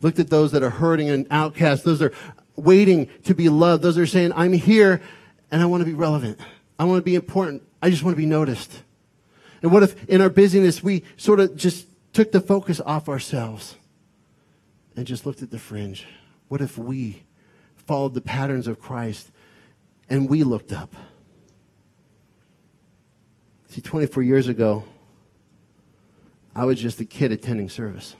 looked 0.02 0.20
at 0.20 0.30
those 0.30 0.52
that 0.52 0.64
are 0.64 0.70
hurting 0.70 1.10
and 1.10 1.28
outcast, 1.30 1.84
those 1.84 2.00
that 2.00 2.12
are 2.12 2.18
waiting 2.56 3.10
to 3.24 3.36
be 3.36 3.50
loved, 3.50 3.84
those 3.84 3.96
that 3.96 4.02
are 4.02 4.08
saying, 4.08 4.32
I'm 4.36 4.54
here 4.54 5.02
and 5.52 5.62
I 5.62 5.66
want 5.66 5.82
to 5.82 5.86
be 5.86 5.94
relevant. 5.94 6.40
I 6.80 6.86
want 6.86 7.00
to 7.00 7.04
be 7.04 7.16
important. 7.16 7.64
I 7.82 7.90
just 7.90 8.04
want 8.04 8.16
to 8.16 8.22
be 8.22 8.26
noticed. 8.26 8.82
And 9.62 9.72
what 9.72 9.84
if 9.84 10.08
in 10.10 10.22
our 10.22 10.30
busyness 10.30 10.84
we 10.84 11.04
sort 11.18 11.40
of 11.40 11.56
just 11.56 11.88
took 12.14 12.32
the 12.32 12.42
focus 12.42 12.82
off 12.86 13.08
ourselves 13.10 13.76
and 14.96 15.06
just 15.06 15.26
looked 15.26 15.42
at 15.42 15.52
the 15.52 15.60
fringe? 15.60 16.06
What 16.48 16.62
if 16.62 16.78
we 16.78 17.24
followed 17.76 18.14
the 18.14 18.22
patterns 18.22 18.68
of 18.68 18.80
Christ 18.80 19.32
and 20.10 20.30
we 20.30 20.44
looked 20.44 20.72
up. 20.72 20.96
See, 23.70 23.82
24 23.82 24.24
years 24.24 24.48
ago, 24.48 24.84
I 26.56 26.66
was 26.66 26.80
just 26.80 27.00
a 27.02 27.06
kid 27.06 27.32
attending 27.32 27.70
service. 27.70 28.16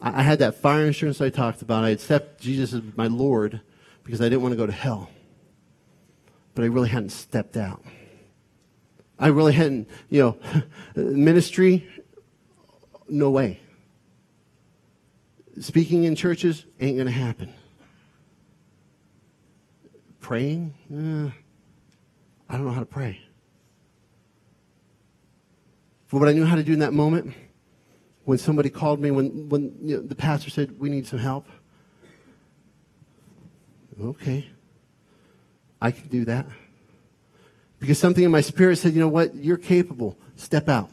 I, 0.00 0.22
had 0.22 0.38
that 0.40 0.56
fire 0.56 0.86
insurance 0.86 1.20
I 1.20 1.30
talked 1.30 1.62
about. 1.62 1.84
I 1.84 1.90
accepted 1.90 2.40
Jesus 2.40 2.72
as 2.72 2.82
my 2.96 3.06
Lord 3.06 3.60
because 4.04 4.20
I 4.20 4.24
didn't 4.24 4.42
want 4.42 4.52
to 4.52 4.56
go 4.56 4.66
to 4.66 4.72
hell. 4.72 5.10
But 6.54 6.64
I 6.64 6.66
really 6.68 6.88
hadn't 6.88 7.10
stepped 7.10 7.56
out. 7.56 7.82
I 9.18 9.28
really 9.28 9.52
hadn't, 9.52 9.88
you 10.08 10.20
know, 10.22 10.38
ministry, 10.94 11.88
no 13.08 13.30
way. 13.30 13.58
Speaking 15.60 16.04
in 16.04 16.14
churches 16.14 16.64
ain't 16.78 16.96
going 16.96 17.06
to 17.06 17.12
happen 17.12 17.52
praying? 20.28 20.74
Eh, 20.92 21.30
I 22.50 22.56
don't 22.58 22.66
know 22.66 22.72
how 22.72 22.80
to 22.80 22.86
pray. 23.00 23.18
For 26.06 26.20
what 26.20 26.28
I 26.28 26.32
knew 26.32 26.44
how 26.44 26.54
to 26.54 26.62
do 26.62 26.74
in 26.74 26.80
that 26.80 26.92
moment, 26.92 27.32
when 28.26 28.36
somebody 28.36 28.68
called 28.68 29.00
me, 29.00 29.10
when, 29.10 29.48
when 29.48 29.74
you 29.80 29.96
know, 29.96 30.02
the 30.02 30.14
pastor 30.14 30.50
said, 30.50 30.78
We 30.78 30.90
need 30.90 31.06
some 31.06 31.18
help. 31.18 31.46
Okay. 33.98 34.50
I 35.80 35.92
can 35.92 36.08
do 36.08 36.26
that. 36.26 36.44
Because 37.78 37.98
something 37.98 38.22
in 38.22 38.30
my 38.30 38.42
spirit 38.42 38.76
said, 38.76 38.92
You 38.92 39.00
know 39.00 39.08
what? 39.08 39.34
You're 39.34 39.56
capable. 39.56 40.18
Step 40.36 40.68
out. 40.68 40.90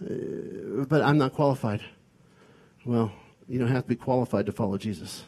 Uh, 0.00 0.84
but 0.88 1.02
I'm 1.02 1.18
not 1.18 1.32
qualified. 1.32 1.80
Well, 2.84 3.10
you 3.48 3.58
don't 3.58 3.72
have 3.72 3.82
to 3.82 3.88
be 3.88 3.96
qualified 3.96 4.46
to 4.46 4.52
follow 4.52 4.78
Jesus. 4.78 5.24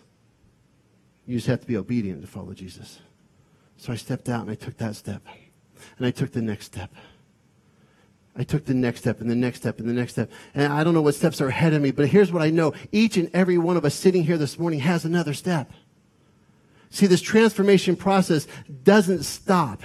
You 1.27 1.37
just 1.37 1.49
have 1.49 1.61
to 1.61 1.67
be 1.67 1.77
obedient 1.77 2.21
to 2.23 2.27
follow 2.27 2.55
Jesus. 2.55 3.01
So 3.77 3.93
I 3.93 3.97
stepped 3.97 4.29
out 4.29 4.43
and 4.43 4.51
I 4.51 4.55
took 4.55 4.77
that 4.79 4.97
step. 4.97 5.23
And 5.99 6.07
I 6.07 6.11
took 6.11 6.33
the 6.33 6.43
next 6.43 6.67
step. 6.67 6.95
I 8.39 8.45
took 8.45 8.65
the 8.67 8.75
next 8.75 9.01
step 9.01 9.21
and 9.21 9.31
the 9.31 9.35
next 9.35 9.61
step 9.61 9.79
and 9.79 9.89
the 9.89 9.95
next 9.95 10.13
step. 10.13 10.31
And 10.55 10.73
I 10.73 10.85
don't 10.85 10.95
know 10.95 11.03
what 11.03 11.15
steps 11.15 11.41
are 11.41 11.49
ahead 11.49 11.73
of 11.73 11.83
me, 11.83 11.91
but 11.91 12.09
here's 12.09 12.31
what 12.31 12.43
I 12.43 12.51
know. 12.51 12.75
Each 12.93 13.17
and 13.17 13.31
every 13.33 13.59
one 13.59 13.77
of 13.77 13.85
us 13.85 13.95
sitting 13.95 14.25
here 14.25 14.39
this 14.39 14.59
morning 14.59 14.81
has 14.81 15.05
another 15.05 15.33
step. 15.33 15.71
See, 16.91 17.07
this 17.07 17.23
transformation 17.23 17.97
process 17.97 18.47
doesn't 18.85 19.25
stop. 19.25 19.83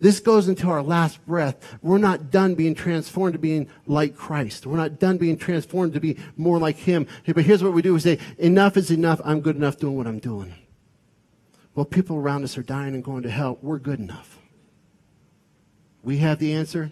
This 0.00 0.20
goes 0.20 0.48
into 0.48 0.68
our 0.68 0.82
last 0.82 1.24
breath. 1.26 1.56
We're 1.82 1.98
not 1.98 2.30
done 2.30 2.54
being 2.54 2.74
transformed 2.74 3.32
to 3.32 3.38
being 3.38 3.68
like 3.86 4.16
Christ. 4.16 4.64
We're 4.64 4.76
not 4.76 5.00
done 5.00 5.18
being 5.18 5.36
transformed 5.36 5.94
to 5.94 6.00
be 6.00 6.16
more 6.36 6.58
like 6.58 6.76
Him. 6.76 7.06
But 7.26 7.44
here's 7.44 7.64
what 7.64 7.72
we 7.72 7.82
do. 7.82 7.94
We 7.94 8.00
say, 8.00 8.18
enough 8.38 8.76
is 8.76 8.90
enough. 8.90 9.20
I'm 9.24 9.40
good 9.40 9.56
enough 9.56 9.78
doing 9.78 9.96
what 9.96 10.06
I'm 10.06 10.20
doing. 10.20 10.54
Well, 11.78 11.84
people 11.84 12.16
around 12.16 12.42
us 12.42 12.58
are 12.58 12.64
dying 12.64 12.94
and 12.94 13.04
going 13.04 13.22
to 13.22 13.30
hell. 13.30 13.56
We're 13.62 13.78
good 13.78 14.00
enough. 14.00 14.40
We 16.02 16.18
have 16.18 16.40
the 16.40 16.54
answer, 16.54 16.90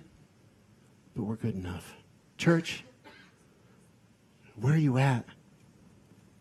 but 1.17 1.25
we're 1.25 1.35
good 1.35 1.57
enough. 1.57 1.97
Church, 2.39 2.85
where 4.55 4.75
are 4.75 4.77
you 4.77 4.97
at? 4.97 5.25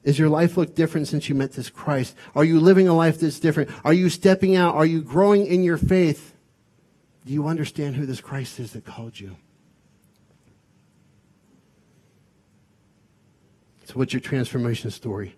Is 0.04 0.20
your 0.20 0.30
life 0.30 0.58
look 0.58 0.76
different 0.76 1.08
since 1.08 1.28
you 1.28 1.34
met 1.34 1.54
this 1.54 1.72
Christ? 1.72 2.16
Are 2.36 2.44
you 2.44 2.60
living 2.60 2.88
a 2.88 2.94
life 2.94 3.20
that's 3.20 3.40
different? 3.40 3.72
Are 3.84 3.94
you 3.94 4.10
stepping 4.10 4.56
out? 4.56 4.76
Are 4.76 4.86
you 4.86 5.02
growing 5.02 5.48
in 5.48 5.64
your 5.64 5.78
faith? 5.78 6.36
Do 7.26 7.34
you 7.34 7.48
understand 7.48 7.96
who 7.96 8.06
this 8.06 8.22
Christ 8.22 8.60
is 8.60 8.74
that 8.74 8.86
called 8.86 9.20
you? 9.20 9.38
So, 13.86 13.96
what's 13.96 14.14
your 14.14 14.20
transformation 14.20 14.92
story? 14.92 15.36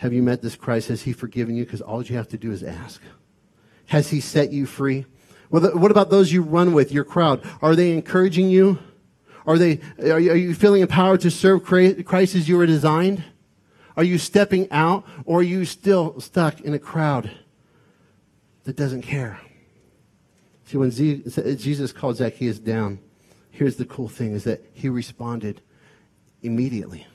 Have 0.00 0.14
you 0.14 0.22
met 0.22 0.40
this 0.40 0.56
Christ? 0.56 0.88
Has 0.88 1.02
He 1.02 1.12
forgiven 1.12 1.54
you? 1.54 1.66
Because 1.66 1.82
all 1.82 2.02
you 2.02 2.16
have 2.16 2.28
to 2.28 2.38
do 2.38 2.50
is 2.52 2.62
ask. 2.62 3.02
Has 3.88 4.08
He 4.08 4.20
set 4.20 4.50
you 4.50 4.64
free? 4.64 5.04
What 5.50 5.90
about 5.90 6.08
those 6.08 6.32
you 6.32 6.40
run 6.40 6.72
with, 6.72 6.90
your 6.90 7.04
crowd? 7.04 7.44
Are 7.60 7.76
they 7.76 7.92
encouraging 7.92 8.48
you? 8.48 8.78
Are, 9.46 9.58
they, 9.58 9.80
are 9.98 10.18
you 10.18 10.54
feeling 10.54 10.80
empowered 10.80 11.20
to 11.20 11.30
serve 11.30 11.64
Christ 11.64 12.34
as 12.34 12.48
you 12.48 12.56
were 12.56 12.64
designed? 12.64 13.24
Are 13.94 14.04
you 14.04 14.16
stepping 14.16 14.70
out 14.70 15.06
or 15.26 15.40
are 15.40 15.42
you 15.42 15.66
still 15.66 16.18
stuck 16.18 16.62
in 16.62 16.72
a 16.72 16.78
crowd 16.78 17.30
that 18.64 18.76
doesn't 18.76 19.02
care? 19.02 19.38
See, 20.64 20.78
when 20.78 20.92
Jesus 20.92 21.92
called 21.92 22.16
Zacchaeus 22.16 22.58
down, 22.58 23.00
here's 23.50 23.76
the 23.76 23.84
cool 23.84 24.08
thing 24.08 24.32
is 24.32 24.44
that 24.44 24.64
he 24.72 24.88
responded 24.88 25.60
immediately. 26.42 27.06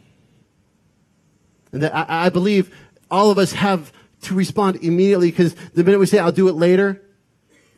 And 1.72 1.82
that 1.84 1.96
I, 1.96 2.26
I 2.26 2.30
believe 2.30 2.76
all 3.10 3.32
of 3.32 3.38
us 3.38 3.54
have 3.54 3.92
to 4.24 4.34
respond 4.34 4.78
immediately 4.78 5.30
because 5.30 5.54
the 5.74 5.84
minute 5.84 6.00
we 6.00 6.06
say, 6.06 6.20
I'll 6.20 6.32
do 6.32 6.48
it 6.48 6.54
later, 6.56 7.02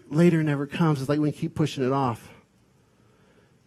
later 0.10 0.43
never 0.43 0.65
comes. 0.65 1.00
It's 1.00 1.10
like 1.10 1.19
we 1.19 1.32
keep 1.32 1.56
pushing 1.56 1.84
it 1.84 1.91
off. 1.91 2.30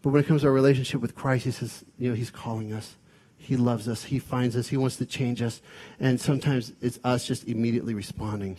But 0.02 0.10
when 0.10 0.22
it 0.22 0.26
comes 0.26 0.42
to 0.42 0.48
our 0.48 0.52
relationship 0.52 1.00
with 1.00 1.14
Christ, 1.14 1.44
he 1.44 1.50
says, 1.50 1.84
you 1.98 2.08
know, 2.08 2.14
he's 2.14 2.30
calling 2.30 2.72
us. 2.72 2.96
He 3.36 3.56
loves 3.56 3.88
us. 3.88 4.04
He 4.04 4.18
finds 4.18 4.56
us. 4.56 4.68
He 4.68 4.76
wants 4.76 4.96
to 4.96 5.06
change 5.06 5.42
us. 5.42 5.60
And 5.98 6.20
sometimes 6.20 6.72
it's 6.80 6.98
us 7.04 7.26
just 7.26 7.46
immediately 7.48 7.94
responding 7.94 8.56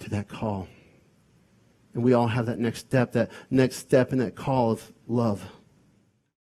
to 0.00 0.10
that 0.10 0.28
call. 0.28 0.68
And 1.92 2.02
we 2.02 2.12
all 2.12 2.26
have 2.26 2.46
that 2.46 2.58
next 2.58 2.80
step, 2.80 3.12
that 3.12 3.30
next 3.50 3.76
step 3.76 4.12
in 4.12 4.18
that 4.18 4.34
call 4.34 4.72
of 4.72 4.92
love. 5.06 5.44